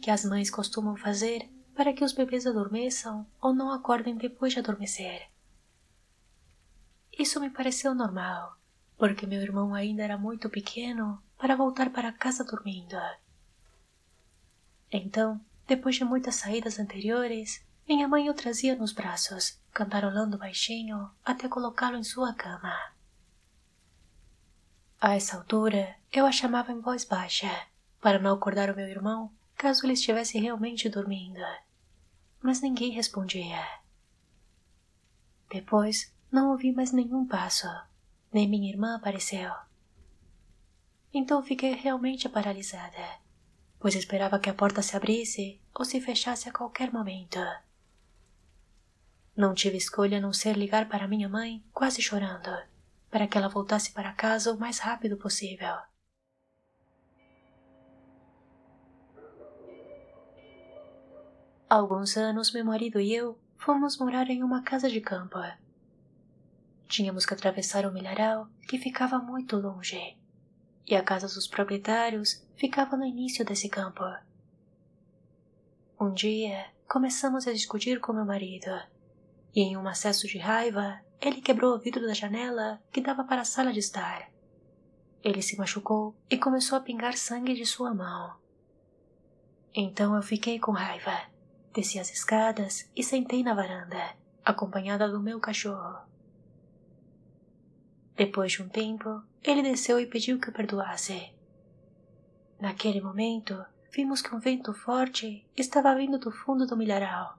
que 0.00 0.10
as 0.10 0.24
mães 0.24 0.48
costumam 0.48 0.96
fazer 0.96 1.50
para 1.74 1.92
que 1.92 2.04
os 2.04 2.12
bebês 2.12 2.46
adormeçam 2.46 3.26
ou 3.40 3.52
não 3.52 3.70
acordem 3.70 4.16
depois 4.16 4.52
de 4.52 4.60
adormecer. 4.60 5.28
Isso 7.18 7.40
me 7.40 7.50
pareceu 7.50 7.94
normal, 7.94 8.56
porque 8.96 9.26
meu 9.26 9.42
irmão 9.42 9.74
ainda 9.74 10.02
era 10.02 10.16
muito 10.16 10.48
pequeno 10.48 11.22
para 11.38 11.56
voltar 11.56 11.90
para 11.90 12.12
casa 12.12 12.44
dormindo. 12.44 12.96
Então, 14.90 15.40
depois 15.66 15.96
de 15.96 16.04
muitas 16.04 16.36
saídas 16.36 16.78
anteriores, 16.78 17.64
minha 17.88 18.08
mãe 18.08 18.28
o 18.30 18.34
trazia 18.34 18.74
nos 18.74 18.92
braços, 18.92 19.58
cantarolando 19.72 20.38
baixinho 20.38 21.10
até 21.24 21.48
colocá-lo 21.48 21.96
em 21.96 22.04
sua 22.04 22.32
cama. 22.34 22.74
A 25.00 25.14
essa 25.14 25.36
altura, 25.36 25.94
eu 26.10 26.24
a 26.24 26.32
chamava 26.32 26.72
em 26.72 26.80
voz 26.80 27.04
baixa, 27.04 27.50
para 28.00 28.18
não 28.18 28.34
acordar 28.34 28.70
o 28.70 28.76
meu 28.76 28.88
irmão 28.88 29.30
caso 29.56 29.84
ele 29.84 29.94
estivesse 29.94 30.38
realmente 30.38 30.88
dormindo. 30.88 31.40
Mas 32.42 32.60
ninguém 32.60 32.90
respondia. 32.90 33.66
Depois, 35.50 36.12
não 36.30 36.50
ouvi 36.50 36.72
mais 36.72 36.92
nenhum 36.92 37.26
passo, 37.26 37.66
nem 38.32 38.48
minha 38.48 38.70
irmã 38.70 38.96
apareceu. 38.96 39.52
Então 41.18 41.42
fiquei 41.42 41.72
realmente 41.72 42.28
paralisada, 42.28 43.18
pois 43.80 43.94
esperava 43.94 44.38
que 44.38 44.50
a 44.50 44.54
porta 44.54 44.82
se 44.82 44.94
abrisse 44.94 45.58
ou 45.74 45.82
se 45.82 45.98
fechasse 45.98 46.46
a 46.46 46.52
qualquer 46.52 46.92
momento. 46.92 47.38
Não 49.34 49.54
tive 49.54 49.78
escolha 49.78 50.18
a 50.18 50.20
não 50.20 50.34
ser 50.34 50.58
ligar 50.58 50.90
para 50.90 51.08
minha 51.08 51.26
mãe, 51.26 51.64
quase 51.72 52.02
chorando, 52.02 52.50
para 53.10 53.26
que 53.26 53.38
ela 53.38 53.48
voltasse 53.48 53.92
para 53.92 54.12
casa 54.12 54.52
o 54.52 54.58
mais 54.58 54.78
rápido 54.78 55.16
possível. 55.16 55.74
Há 61.70 61.76
alguns 61.76 62.18
anos, 62.18 62.52
meu 62.52 62.64
marido 62.66 63.00
e 63.00 63.14
eu 63.14 63.40
fomos 63.56 63.96
morar 63.96 64.28
em 64.28 64.42
uma 64.42 64.62
casa 64.62 64.90
de 64.90 65.00
campo. 65.00 65.38
Tínhamos 66.86 67.24
que 67.24 67.32
atravessar 67.32 67.86
o 67.86 67.90
milharal 67.90 68.50
que 68.68 68.78
ficava 68.78 69.18
muito 69.18 69.56
longe 69.56 70.18
e 70.86 70.94
a 70.94 71.02
casa 71.02 71.26
dos 71.26 71.48
proprietários 71.48 72.46
ficava 72.54 72.96
no 72.96 73.04
início 73.04 73.44
desse 73.44 73.68
campo. 73.68 74.04
Um 76.00 76.12
dia, 76.12 76.66
começamos 76.88 77.48
a 77.48 77.52
discutir 77.52 78.00
com 78.00 78.12
meu 78.12 78.24
marido, 78.24 78.70
e 79.54 79.62
em 79.62 79.76
um 79.76 79.88
acesso 79.88 80.28
de 80.28 80.38
raiva, 80.38 81.00
ele 81.20 81.40
quebrou 81.40 81.74
o 81.74 81.78
vidro 81.78 82.06
da 82.06 82.14
janela 82.14 82.80
que 82.92 83.00
dava 83.00 83.24
para 83.24 83.40
a 83.40 83.44
sala 83.44 83.72
de 83.72 83.80
estar. 83.80 84.30
Ele 85.24 85.42
se 85.42 85.56
machucou 85.56 86.14
e 86.30 86.36
começou 86.36 86.78
a 86.78 86.80
pingar 86.80 87.16
sangue 87.16 87.54
de 87.54 87.66
sua 87.66 87.92
mão. 87.92 88.36
Então 89.74 90.14
eu 90.14 90.22
fiquei 90.22 90.58
com 90.60 90.72
raiva, 90.72 91.22
desci 91.72 91.98
as 91.98 92.10
escadas 92.12 92.88
e 92.94 93.02
sentei 93.02 93.42
na 93.42 93.54
varanda, 93.54 94.14
acompanhada 94.44 95.08
do 95.08 95.20
meu 95.20 95.40
cachorro. 95.40 96.06
Depois 98.14 98.52
de 98.52 98.62
um 98.62 98.68
tempo, 98.68 99.22
ele 99.46 99.62
desceu 99.62 100.00
e 100.00 100.06
pediu 100.06 100.40
que 100.40 100.50
o 100.50 100.52
perdoasse. 100.52 101.32
Naquele 102.60 103.00
momento, 103.00 103.64
vimos 103.92 104.20
que 104.20 104.34
um 104.34 104.40
vento 104.40 104.74
forte 104.74 105.46
estava 105.56 105.94
vindo 105.94 106.18
do 106.18 106.30
fundo 106.32 106.66
do 106.66 106.76
milharal 106.76 107.38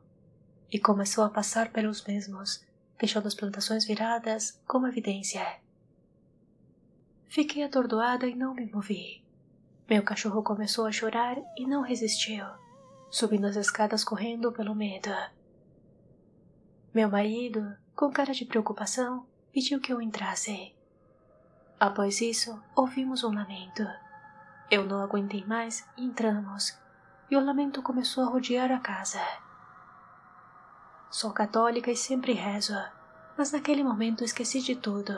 e 0.71 0.79
começou 0.79 1.23
a 1.23 1.29
passar 1.29 1.71
pelos 1.71 2.03
mesmos, 2.05 2.65
deixando 2.97 3.27
as 3.27 3.35
plantações 3.35 3.85
viradas 3.85 4.61
como 4.65 4.87
evidência. 4.87 5.59
Fiquei 7.27 7.63
atordoada 7.63 8.25
e 8.25 8.35
não 8.35 8.53
me 8.53 8.65
movi, 8.71 9.23
Meu 9.89 10.03
cachorro 10.03 10.43
começou 10.43 10.85
a 10.85 10.91
chorar 10.91 11.37
e 11.57 11.65
não 11.65 11.81
resistiu, 11.81 12.45
subindo 13.09 13.47
as 13.47 13.55
escadas 13.55 14.03
correndo 14.03 14.51
pelo 14.51 14.75
medo. 14.75 15.09
Meu 16.93 17.09
marido, 17.09 17.75
com 17.95 18.11
cara 18.11 18.33
de 18.33 18.43
preocupação, 18.43 19.25
pediu 19.51 19.79
que 19.79 19.93
eu 19.93 20.01
entrasse. 20.01 20.76
Após 21.79 22.21
isso, 22.21 22.59
ouvimos 22.75 23.23
um 23.23 23.33
lamento. 23.33 23.87
Eu 24.69 24.83
não 24.85 24.99
aguentei 24.99 25.45
mais 25.45 25.87
e 25.95 26.03
entramos, 26.03 26.75
e 27.29 27.37
o 27.37 27.39
lamento 27.39 27.83
começou 27.83 28.23
a 28.23 28.27
rodear 28.27 28.71
a 28.71 28.79
casa. 28.79 29.21
Sou 31.11 31.31
católica 31.31 31.91
e 31.91 31.95
sempre 31.95 32.33
rezo, 32.33 32.73
mas 33.37 33.51
naquele 33.51 33.83
momento 33.83 34.23
esqueci 34.23 34.59
de 34.59 34.75
tudo. 34.75 35.13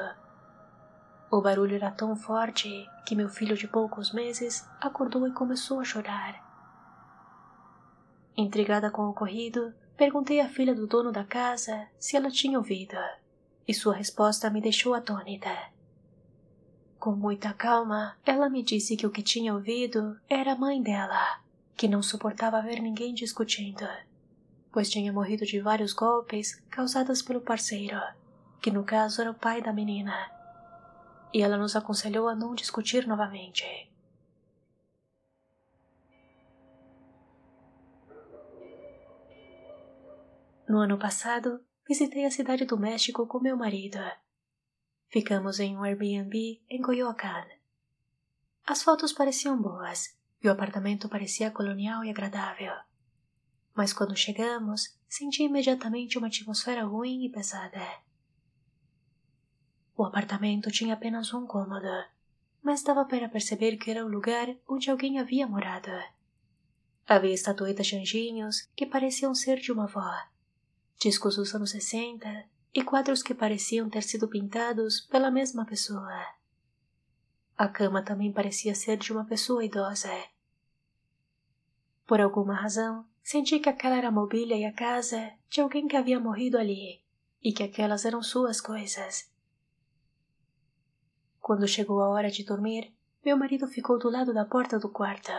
O 1.31 1.41
barulho 1.41 1.75
era 1.75 1.91
tão 1.91 2.13
forte 2.13 2.89
que 3.05 3.15
meu 3.15 3.29
filho 3.29 3.55
de 3.55 3.67
poucos 3.67 4.11
meses 4.11 4.67
acordou 4.81 5.25
e 5.27 5.31
começou 5.31 5.79
a 5.79 5.85
chorar. 5.85 6.43
Intrigada 8.35 8.91
com 8.91 9.03
o 9.03 9.09
ocorrido, 9.11 9.73
perguntei 9.95 10.41
à 10.41 10.49
filha 10.49 10.75
do 10.75 10.87
dono 10.87 11.11
da 11.11 11.23
casa 11.23 11.87
se 11.97 12.17
ela 12.17 12.29
tinha 12.29 12.57
ouvido, 12.57 12.97
e 13.65 13.73
sua 13.73 13.95
resposta 13.95 14.49
me 14.49 14.59
deixou 14.59 14.93
atônita. 14.93 15.78
Com 16.99 17.15
muita 17.15 17.53
calma, 17.53 18.17
ela 18.25 18.49
me 18.49 18.61
disse 18.61 18.97
que 18.97 19.07
o 19.07 19.09
que 19.09 19.23
tinha 19.23 19.53
ouvido 19.53 20.19
era 20.29 20.51
a 20.51 20.55
mãe 20.55 20.81
dela, 20.81 21.39
que 21.77 21.87
não 21.87 22.03
suportava 22.03 22.61
ver 22.61 22.81
ninguém 22.81 23.13
discutindo, 23.13 23.87
pois 24.69 24.89
tinha 24.89 25.13
morrido 25.13 25.45
de 25.45 25.61
vários 25.61 25.93
golpes 25.93 26.55
causados 26.69 27.21
pelo 27.21 27.39
parceiro, 27.39 27.97
que 28.61 28.69
no 28.69 28.83
caso 28.83 29.21
era 29.21 29.31
o 29.31 29.33
pai 29.33 29.61
da 29.61 29.71
menina. 29.71 30.13
E 31.33 31.41
ela 31.41 31.55
nos 31.55 31.73
aconselhou 31.73 32.27
a 32.27 32.35
não 32.35 32.53
discutir 32.53 33.07
novamente. 33.07 33.63
No 40.67 40.79
ano 40.79 40.97
passado, 40.99 41.61
visitei 41.87 42.25
a 42.25 42.31
cidade 42.31 42.65
do 42.65 42.77
México 42.77 43.25
com 43.25 43.39
meu 43.39 43.55
marido 43.55 43.99
Ficamos 45.11 45.59
em 45.59 45.75
um 45.75 45.83
Airbnb 45.83 46.61
em 46.69 46.81
Coyoacán. 46.83 47.47
As 48.63 48.83
fotos 48.83 49.11
pareciam 49.11 49.59
boas 49.59 50.15
e 50.39 50.47
o 50.47 50.51
apartamento 50.51 51.09
parecia 51.09 51.49
colonial 51.49 52.05
e 52.05 52.11
agradável. 52.11 52.73
Mas 53.73 53.91
quando 53.91 54.15
chegamos, 54.15 54.95
senti 55.07 55.41
imediatamente 55.41 56.19
uma 56.19 56.27
atmosfera 56.27 56.85
ruim 56.85 57.25
e 57.25 57.29
pesada. 57.29 57.81
O 59.97 60.03
apartamento 60.03 60.69
tinha 60.69 60.93
apenas 60.93 61.33
um 61.33 61.47
cômodo, 61.47 62.05
mas 62.61 62.83
dava 62.83 63.03
para 63.03 63.27
perceber 63.27 63.77
que 63.77 63.89
era 63.89 64.05
o 64.05 64.07
lugar 64.07 64.55
onde 64.67 64.91
alguém 64.91 65.17
havia 65.17 65.47
morado. 65.47 65.89
Havia 67.07 67.33
estatuetas 67.33 67.87
de 67.87 67.95
anjinhos 67.95 68.69
que 68.75 68.85
pareciam 68.85 69.33
ser 69.33 69.59
de 69.59 69.71
uma 69.71 69.85
avó, 69.85 70.13
discos 70.99 71.35
dos 71.35 71.55
anos 71.55 71.71
60 71.71 72.58
e 72.73 72.83
quadros 72.83 73.23
que 73.23 73.33
pareciam 73.33 73.89
ter 73.89 74.03
sido 74.03 74.27
pintados 74.27 75.01
pela 75.01 75.31
mesma 75.31 75.65
pessoa. 75.65 76.25
A 77.57 77.67
cama 77.67 78.03
também 78.03 78.31
parecia 78.31 78.75
ser 78.75 78.97
de 78.97 79.11
uma 79.11 79.25
pessoa 79.25 79.65
idosa. 79.65 80.09
Por 82.05 82.21
alguma 82.21 82.53
razão, 82.53 83.05
senti 83.23 83.59
que 83.59 83.69
aquela 83.69 83.97
era 83.97 84.07
a 84.09 84.11
mobília 84.11 84.55
e 84.55 84.65
a 84.65 84.73
casa 84.73 85.33
de 85.49 85.61
alguém 85.61 85.87
que 85.87 85.95
havia 85.95 86.19
morrido 86.19 86.57
ali 86.57 87.01
e 87.43 87.51
que 87.51 87.63
aquelas 87.63 88.05
eram 88.05 88.21
suas 88.21 88.61
coisas. 88.61 89.31
Quando 91.39 91.67
chegou 91.67 92.01
a 92.01 92.09
hora 92.09 92.29
de 92.29 92.43
dormir, 92.43 92.93
meu 93.25 93.35
marido 93.35 93.67
ficou 93.67 93.97
do 93.97 94.09
lado 94.09 94.33
da 94.33 94.45
porta 94.45 94.77
do 94.77 94.89
quarto. 94.89 95.31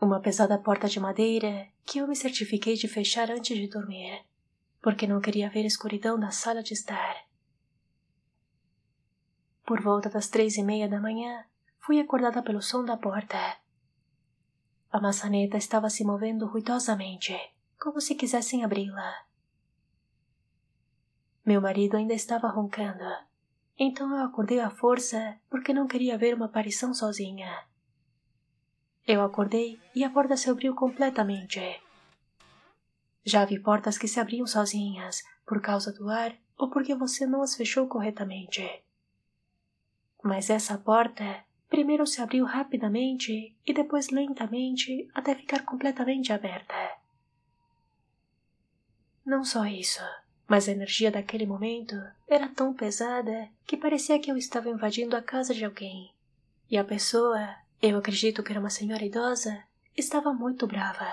Uma 0.00 0.20
pesada 0.20 0.58
porta 0.58 0.88
de 0.88 1.00
madeira 1.00 1.68
que 1.84 1.98
eu 1.98 2.06
me 2.06 2.16
certifiquei 2.16 2.74
de 2.74 2.88
fechar 2.88 3.30
antes 3.30 3.56
de 3.56 3.68
dormir 3.68 4.24
porque 4.82 5.06
não 5.06 5.20
queria 5.20 5.48
ver 5.48 5.62
a 5.62 5.68
escuridão 5.68 6.18
da 6.18 6.32
sala 6.32 6.62
de 6.62 6.74
estar. 6.74 7.24
Por 9.64 9.80
volta 9.80 10.10
das 10.10 10.28
três 10.28 10.56
e 10.56 10.62
meia 10.62 10.88
da 10.88 11.00
manhã, 11.00 11.44
fui 11.78 12.00
acordada 12.00 12.42
pelo 12.42 12.60
som 12.60 12.84
da 12.84 12.96
porta. 12.96 13.38
A 14.90 15.00
maçaneta 15.00 15.56
estava 15.56 15.88
se 15.88 16.04
movendo 16.04 16.46
ruidosamente, 16.46 17.32
como 17.80 18.00
se 18.00 18.16
quisessem 18.16 18.64
abri-la. 18.64 19.24
Meu 21.46 21.60
marido 21.60 21.96
ainda 21.96 22.12
estava 22.12 22.48
roncando, 22.48 23.04
então 23.78 24.10
eu 24.16 24.24
acordei 24.24 24.60
à 24.60 24.68
força 24.68 25.38
porque 25.48 25.72
não 25.72 25.86
queria 25.86 26.18
ver 26.18 26.34
uma 26.34 26.46
aparição 26.46 26.92
sozinha. 26.92 27.66
Eu 29.06 29.22
acordei 29.22 29.80
e 29.94 30.04
a 30.04 30.10
porta 30.10 30.36
se 30.36 30.50
abriu 30.50 30.74
completamente. 30.74 31.80
Já 33.24 33.44
vi 33.44 33.58
portas 33.58 33.96
que 33.98 34.08
se 34.08 34.18
abriam 34.18 34.46
sozinhas, 34.46 35.22
por 35.46 35.60
causa 35.60 35.92
do 35.92 36.08
ar 36.08 36.36
ou 36.56 36.70
porque 36.70 36.94
você 36.94 37.26
não 37.26 37.42
as 37.42 37.54
fechou 37.54 37.88
corretamente. 37.88 38.82
Mas 40.22 40.50
essa 40.50 40.78
porta 40.78 41.44
primeiro 41.68 42.06
se 42.06 42.20
abriu 42.20 42.44
rapidamente 42.44 43.56
e 43.66 43.72
depois 43.72 44.10
lentamente 44.10 45.08
até 45.14 45.34
ficar 45.34 45.64
completamente 45.64 46.32
aberta. 46.32 46.74
Não 49.24 49.44
só 49.44 49.64
isso, 49.64 50.02
mas 50.46 50.68
a 50.68 50.72
energia 50.72 51.10
daquele 51.10 51.46
momento 51.46 51.94
era 52.28 52.48
tão 52.48 52.74
pesada 52.74 53.48
que 53.66 53.76
parecia 53.76 54.18
que 54.18 54.30
eu 54.30 54.36
estava 54.36 54.68
invadindo 54.68 55.16
a 55.16 55.22
casa 55.22 55.54
de 55.54 55.64
alguém. 55.64 56.12
E 56.70 56.76
a 56.76 56.84
pessoa, 56.84 57.56
eu 57.80 57.96
acredito 57.96 58.42
que 58.42 58.52
era 58.52 58.60
uma 58.60 58.70
senhora 58.70 59.04
idosa, 59.04 59.64
estava 59.96 60.32
muito 60.32 60.66
brava. 60.66 61.10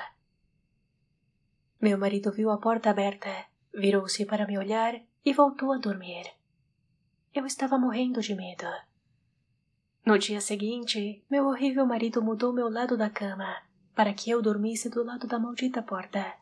Meu 1.81 1.97
marido 1.97 2.31
viu 2.31 2.51
a 2.51 2.57
porta 2.57 2.89
aberta, 2.89 3.29
virou-se 3.73 4.25
para 4.25 4.45
me 4.45 4.57
olhar 4.57 4.99
e 5.23 5.33
voltou 5.33 5.71
a 5.71 5.77
dormir. 5.77 6.25
Eu 7.33 7.45
estava 7.45 7.77
morrendo 7.77 8.21
de 8.21 8.35
medo. 8.35 8.67
No 10.05 10.17
dia 10.17 10.41
seguinte, 10.41 11.23
meu 11.29 11.45
horrível 11.47 11.85
marido 11.85 12.21
mudou 12.21 12.51
meu 12.51 12.69
lado 12.69 12.97
da 12.97 13.09
cama 13.09 13.69
para 13.99 14.13
que 14.13 14.29
eu 14.29 14.41
dormisse 14.41 14.89
do 14.89 15.03
lado 15.03 15.27
da 15.27 15.37
maldita 15.37 15.81
porta. 15.81 16.33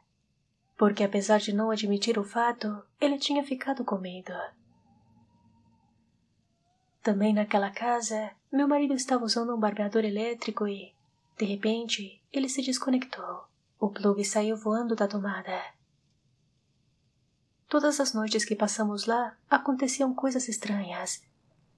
Porque, 0.78 1.04
apesar 1.04 1.40
de 1.40 1.52
não 1.52 1.72
admitir 1.72 2.20
o 2.20 2.24
fato, 2.24 2.84
ele 3.02 3.18
tinha 3.18 3.44
ficado 3.44 3.84
com 3.84 3.98
medo. 3.98 4.32
Também 7.02 7.34
naquela 7.34 7.72
casa, 7.72 8.30
meu 8.52 8.68
marido 8.68 8.94
estava 8.94 9.26
usando 9.26 9.56
um 9.56 9.60
barbeador 9.60 10.06
elétrico 10.06 10.68
e, 10.68 10.94
de 11.36 11.46
repente, 11.46 12.22
ele 12.32 12.48
se 12.48 12.62
desconectou. 12.62 13.46
O 13.80 13.90
plug 13.90 14.24
saiu 14.26 14.58
voando 14.58 14.96
da 14.96 15.08
tomada. 15.08 15.62
Todas 17.68 18.00
as 18.00 18.14
noites 18.14 18.44
que 18.44 18.56
passamos 18.56 19.06
lá 19.06 19.38
aconteciam 19.50 20.16
coisas 20.16 20.48
estranhas, 20.48 21.22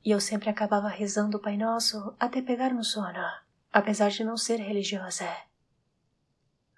e 0.05 0.11
eu 0.11 0.19
sempre 0.21 0.49
acabava 0.49 0.87
rezando 0.87 1.37
o 1.37 1.41
Pai 1.41 1.57
Nosso 1.57 2.15
até 2.19 2.41
pegar 2.41 2.73
no 2.73 2.83
sono, 2.83 3.25
apesar 3.73 4.09
de 4.09 4.23
não 4.23 4.37
ser 4.37 4.57
religiosa. 4.57 5.27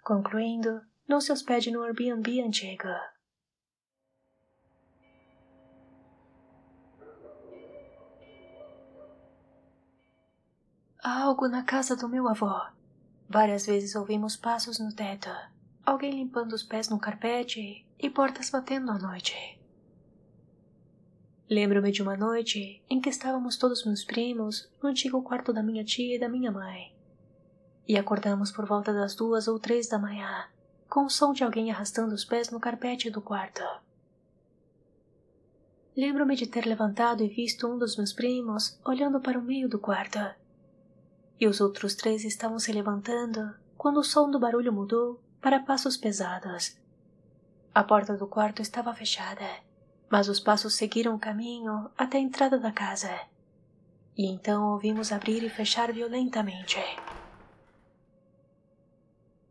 Concluindo, 0.04 0.82
não 1.08 1.22
se 1.22 1.32
hospede 1.32 1.70
no 1.70 1.84
Airbnb 1.84 2.42
antigo. 2.42 2.88
Há 11.04 11.22
algo 11.24 11.48
na 11.48 11.64
casa 11.64 11.96
do 11.96 12.08
meu 12.08 12.28
avô. 12.28 12.81
Várias 13.34 13.66
vezes 13.66 13.96
ouvimos 13.96 14.36
passos 14.36 14.78
no 14.78 14.94
teto, 14.94 15.30
alguém 15.86 16.12
limpando 16.12 16.52
os 16.52 16.64
pés 16.64 16.90
no 16.90 17.00
carpete 17.00 17.88
e 17.98 18.10
portas 18.10 18.50
batendo 18.50 18.92
à 18.92 19.00
noite. 19.00 19.58
Lembro-me 21.50 21.94
de 21.94 22.02
uma 22.02 22.18
noite 22.18 22.84
em 22.90 23.00
que 23.00 23.08
estávamos 23.08 23.56
todos 23.56 23.86
meus 23.86 24.04
primos 24.04 24.70
no 24.84 24.90
antigo 24.90 25.24
quarto 25.24 25.54
da 25.54 25.64
minha 25.64 25.82
tia 25.82 26.18
e 26.18 26.20
da 26.20 26.28
minha 26.28 26.52
mãe. 26.52 26.94
E 27.88 27.98
acordamos 27.98 28.52
por 28.52 28.66
volta 28.66 28.92
das 28.92 29.16
duas 29.16 29.48
ou 29.48 29.58
três 29.58 29.88
da 29.88 29.98
manhã, 29.98 30.50
com 30.90 31.06
o 31.06 31.10
som 31.10 31.32
de 31.32 31.46
alguém 31.46 31.72
arrastando 31.72 32.14
os 32.14 32.26
pés 32.26 32.52
no 32.52 32.60
carpete 32.60 33.10
do 33.10 33.22
quarto. 33.22 33.64
Lembro-me 35.96 36.36
de 36.36 36.48
ter 36.48 36.66
levantado 36.66 37.24
e 37.24 37.30
visto 37.30 37.66
um 37.66 37.78
dos 37.78 37.96
meus 37.96 38.12
primos 38.12 38.78
olhando 38.84 39.22
para 39.22 39.40
o 39.40 39.42
meio 39.42 39.70
do 39.70 39.80
quarto 39.80 40.20
e 41.42 41.48
os 41.48 41.60
outros 41.60 41.96
três 41.96 42.24
estavam 42.24 42.60
se 42.60 42.72
levantando 42.72 43.56
quando 43.76 43.98
o 43.98 44.04
som 44.04 44.30
do 44.30 44.40
barulho 44.40 44.72
mudou 44.72 45.20
para 45.42 45.60
passos 45.60 45.98
pesados. 45.98 46.78
A 47.74 47.84
porta 47.84 48.16
do 48.16 48.28
quarto 48.28 48.62
estava 48.62 48.94
fechada, 48.94 49.50
mas 50.08 50.30
os 50.30 50.40
passos 50.40 50.76
seguiram 50.76 51.16
o 51.16 51.20
caminho 51.20 51.90
até 51.98 52.20
a 52.20 52.22
entrada 52.22 52.60
da 52.60 52.72
casa. 52.72 53.10
E 54.16 54.28
então 54.28 54.72
ouvimos 54.74 55.12
abrir 55.12 55.42
e 55.42 55.50
fechar 55.50 55.92
violentamente. 55.92 56.78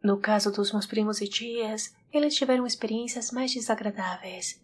No 0.01 0.17
caso 0.19 0.53
dos 0.53 0.71
meus 0.71 0.87
primos 0.87 1.21
e 1.21 1.27
tias, 1.27 1.93
eles 2.13 2.37
tiveram 2.37 2.65
experiências 2.69 3.33
mais 3.33 3.53
desagradáveis. 3.53 4.63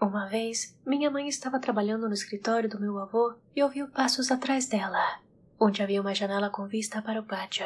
Uma 0.00 0.26
vez, 0.26 0.78
minha 0.86 1.10
mãe 1.10 1.26
estava 1.26 1.58
trabalhando 1.58 2.06
no 2.06 2.14
escritório 2.14 2.68
do 2.68 2.80
meu 2.80 2.98
avô 3.00 3.34
e 3.56 3.62
ouviu 3.62 3.88
passos 3.88 4.30
atrás 4.30 4.66
dela 4.66 5.20
onde 5.62 5.80
havia 5.80 6.00
uma 6.00 6.12
janela 6.12 6.50
com 6.50 6.66
vista 6.66 7.00
para 7.00 7.20
o 7.20 7.24
pátio. 7.24 7.64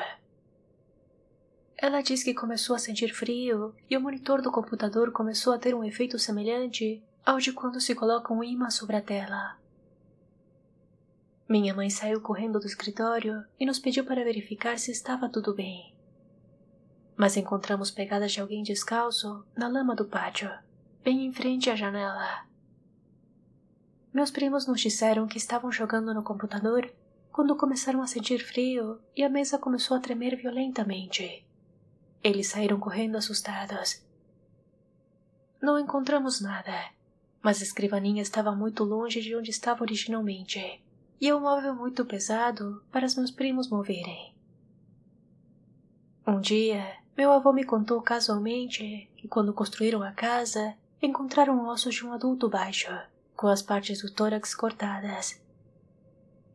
Ela 1.79 2.03
diz 2.03 2.23
que 2.23 2.35
começou 2.35 2.77
a 2.77 2.79
sentir 2.79 3.09
frio 3.15 3.75
e 3.89 3.97
o 3.97 4.01
monitor 4.01 4.43
do 4.43 4.53
computador 4.53 5.11
começou 5.13 5.55
a 5.55 5.59
ter 5.59 5.75
um 5.75 5.83
efeito 5.83 6.19
semelhante 6.19 7.03
ao 7.25 7.39
de 7.39 7.55
quando 7.55 7.81
se 7.81 7.95
coloca 7.95 8.35
um 8.35 8.45
imã 8.45 8.69
sobre 8.69 8.97
a 8.97 9.03
tela. 9.03 9.57
Minha 11.49 11.75
mãe 11.75 11.89
saiu 11.89 12.21
correndo 12.21 12.61
do 12.61 12.67
escritório 12.67 13.43
e 13.59 13.65
nos 13.65 13.79
pediu 13.79 14.05
para 14.05 14.25
verificar 14.25 14.79
se 14.79 14.91
estava 14.91 15.27
tudo 15.29 15.55
bem. 15.55 15.95
Mas 17.17 17.37
encontramos 17.37 17.91
pegadas 17.91 18.33
de 18.33 18.43
alguém 18.43 18.63
descalço 18.63 19.43
na 19.57 19.69
lama 19.69 19.97
do 19.97 20.05
pátio, 20.05 20.51
bem 21.03 21.25
em 21.25 21.33
frente 21.33 21.71
à 21.71 21.77
janela. 21.77 22.45
Meus 24.13 24.31
primos 24.31 24.67
nos 24.67 24.83
disseram 24.83 25.27
que 25.27 25.39
estavam 25.39 25.73
jogando 25.73 26.13
no 26.13 26.23
computador 26.23 26.91
quando 27.37 27.55
começaram 27.55 28.01
a 28.01 28.07
sentir 28.07 28.39
frio 28.39 28.99
e 29.15 29.23
a 29.23 29.29
mesa 29.29 29.59
começou 29.59 29.95
a 29.95 30.01
tremer 30.01 30.37
violentamente. 30.37 31.47
Eles 32.25 32.47
saíram 32.47 32.81
correndo 32.81 33.19
assustados. 33.19 34.03
Não 35.61 35.79
encontramos 35.79 36.41
nada, 36.41 36.73
mas 37.43 37.61
a 37.61 37.63
escrivaninha 37.63 38.23
estava 38.23 38.57
muito 38.57 38.85
longe 38.85 39.21
de 39.21 39.37
onde 39.37 39.51
estava 39.51 39.83
originalmente 39.83 40.83
e 41.21 41.29
é 41.29 41.37
um 41.37 41.41
móvel 41.41 41.75
muito 41.75 42.07
pesado 42.07 42.83
para 42.91 43.05
os 43.05 43.15
meus 43.15 43.31
primos 43.31 43.69
moverem. 43.69 44.35
Um 46.27 46.41
dia, 46.41 46.97
meu 47.15 47.31
avô 47.31 47.53
me 47.53 47.65
contou 47.65 48.01
casualmente 48.01 49.11
que 49.15 49.29
quando 49.29 49.53
construíram 49.53 50.03
a 50.03 50.11
casa, 50.11 50.75
encontraram 51.03 51.69
ossos 51.69 51.97
de 51.97 52.07
um 52.07 52.15
adulto 52.15 52.49
baixo, 52.49 52.89
com 53.37 53.47
as 53.47 53.61
partes 53.61 54.01
do 54.01 54.11
tórax 54.11 54.55
cortadas. 54.55 55.45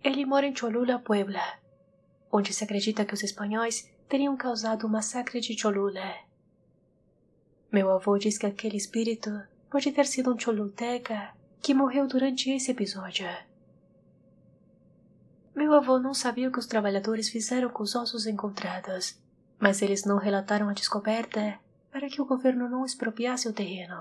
Ele 0.03 0.25
mora 0.25 0.47
em 0.47 0.55
Cholula, 0.55 0.97
Puebla, 0.97 1.59
onde 2.31 2.53
se 2.53 2.63
acredita 2.63 3.05
que 3.05 3.13
os 3.13 3.21
espanhóis 3.21 3.87
teriam 4.09 4.35
causado 4.35 4.87
o 4.87 4.89
massacre 4.89 5.39
de 5.39 5.55
Cholula. 5.55 6.15
Meu 7.71 7.91
avô 7.91 8.17
diz 8.17 8.37
que 8.37 8.47
aquele 8.47 8.77
espírito 8.77 9.29
pode 9.69 9.91
ter 9.91 10.05
sido 10.07 10.33
um 10.33 10.37
cholulteca 10.37 11.33
que 11.61 11.73
morreu 11.73 12.07
durante 12.07 12.49
esse 12.49 12.71
episódio. 12.71 13.27
Meu 15.55 15.73
avô 15.73 15.99
não 15.99 16.13
sabia 16.13 16.49
o 16.49 16.51
que 16.51 16.59
os 16.59 16.65
trabalhadores 16.65 17.29
fizeram 17.29 17.69
com 17.69 17.83
os 17.83 17.95
ossos 17.95 18.25
encontrados, 18.25 19.19
mas 19.59 19.81
eles 19.81 20.03
não 20.03 20.17
relataram 20.17 20.67
a 20.67 20.73
descoberta 20.73 21.59
para 21.91 22.09
que 22.09 22.21
o 22.21 22.25
governo 22.25 22.67
não 22.67 22.83
expropriasse 22.83 23.47
o 23.47 23.53
terreno. 23.53 23.95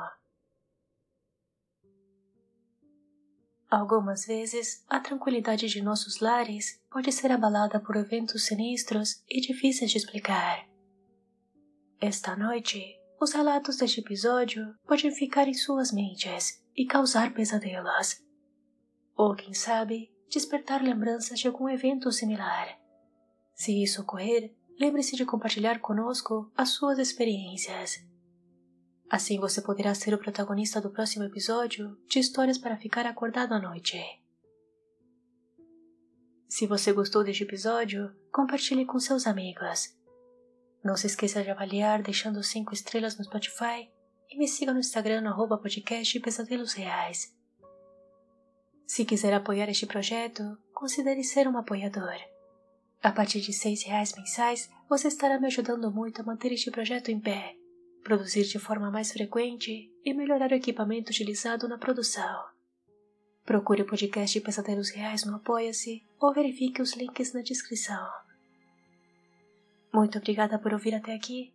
Algumas 3.71 4.27
vezes, 4.27 4.85
a 4.89 4.99
tranquilidade 4.99 5.69
de 5.69 5.81
nossos 5.81 6.19
lares 6.19 6.83
pode 6.91 7.13
ser 7.13 7.31
abalada 7.31 7.79
por 7.79 7.95
eventos 7.95 8.47
sinistros 8.47 9.23
e 9.29 9.41
difíceis 9.41 9.93
de 9.93 9.97
explicar. 9.97 10.69
Esta 12.01 12.35
noite, 12.35 12.99
os 13.21 13.33
relatos 13.33 13.77
deste 13.77 14.01
episódio 14.01 14.75
podem 14.85 15.13
ficar 15.13 15.47
em 15.47 15.55
suas 15.55 15.93
mentes 15.93 16.61
e 16.75 16.85
causar 16.85 17.33
pesadelos. 17.33 18.21
Ou, 19.17 19.37
quem 19.37 19.55
sabe, 19.55 20.11
despertar 20.29 20.83
lembranças 20.83 21.39
de 21.39 21.47
algum 21.47 21.69
evento 21.69 22.11
similar. 22.11 22.77
Se 23.55 23.81
isso 23.81 24.03
ocorrer, 24.03 24.53
lembre-se 24.81 25.15
de 25.15 25.25
compartilhar 25.25 25.79
conosco 25.79 26.51
as 26.57 26.71
suas 26.71 26.99
experiências. 26.99 28.10
Assim 29.11 29.41
você 29.41 29.61
poderá 29.61 29.93
ser 29.93 30.15
o 30.15 30.19
protagonista 30.19 30.81
do 30.81 30.89
próximo 30.89 31.25
episódio 31.25 31.99
de 32.09 32.21
Histórias 32.21 32.57
para 32.57 32.77
Ficar 32.77 33.07
Acordado 33.07 33.53
à 33.53 33.59
Noite. 33.59 34.01
Se 36.49 36.65
você 36.65 36.93
gostou 36.93 37.25
deste 37.25 37.43
episódio, 37.43 38.15
compartilhe 38.31 38.87
com 38.87 39.01
seus 39.01 39.27
amigos. 39.27 39.99
Não 40.85 40.97
se 40.97 41.09
esqueça 41.09 41.43
de 41.43 41.51
avaliar 41.51 42.03
deixando 42.03 42.41
5 42.41 42.73
estrelas 42.73 43.19
no 43.19 43.25
Spotify 43.25 43.91
e 44.31 44.39
me 44.39 44.47
siga 44.47 44.73
no 44.73 44.79
Instagram 44.79 45.23
no 45.23 45.59
podcast 45.59 46.21
Pesadelos 46.21 46.73
Reais. 46.75 47.37
Se 48.87 49.05
quiser 49.05 49.35
apoiar 49.35 49.69
este 49.69 49.87
projeto, 49.87 50.57
considere 50.73 51.25
ser 51.25 51.49
um 51.49 51.59
apoiador. 51.59 52.15
A 53.03 53.11
partir 53.11 53.41
de 53.41 53.53
seis 53.53 53.83
reais 53.83 54.15
mensais, 54.15 54.71
você 54.89 55.09
estará 55.09 55.41
me 55.41 55.47
ajudando 55.49 55.91
muito 55.91 56.21
a 56.21 56.25
manter 56.25 56.53
este 56.53 56.71
projeto 56.71 57.11
em 57.11 57.19
pé, 57.19 57.57
produzir 58.03 58.45
de 58.45 58.59
forma 58.59 58.91
mais 58.91 59.13
frequente 59.13 59.91
e 60.05 60.15
melhorar 60.15 60.51
o 60.51 60.55
equipamento 60.55 61.11
utilizado 61.11 61.69
na 61.69 61.79
produção. 61.79 62.45
Procure 63.45 63.83
o 63.83 63.87
podcast 63.87 64.41
Pesadelos 64.41 64.91
Reais 64.91 65.25
no 65.25 65.37
Apoia-se 65.37 66.03
ou 66.21 66.33
verifique 66.33 66.81
os 66.81 66.95
links 66.95 67.33
na 67.33 67.43
descrição. 67.43 68.09
Muito 69.93 70.19
obrigada 70.19 70.59
por 70.59 70.73
ouvir 70.73 70.95
até 70.95 71.15
aqui 71.15 71.53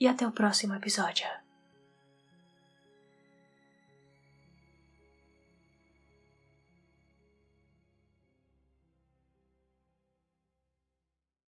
e 0.00 0.08
até 0.08 0.26
o 0.26 0.32
próximo 0.32 0.74
episódio. 0.74 1.43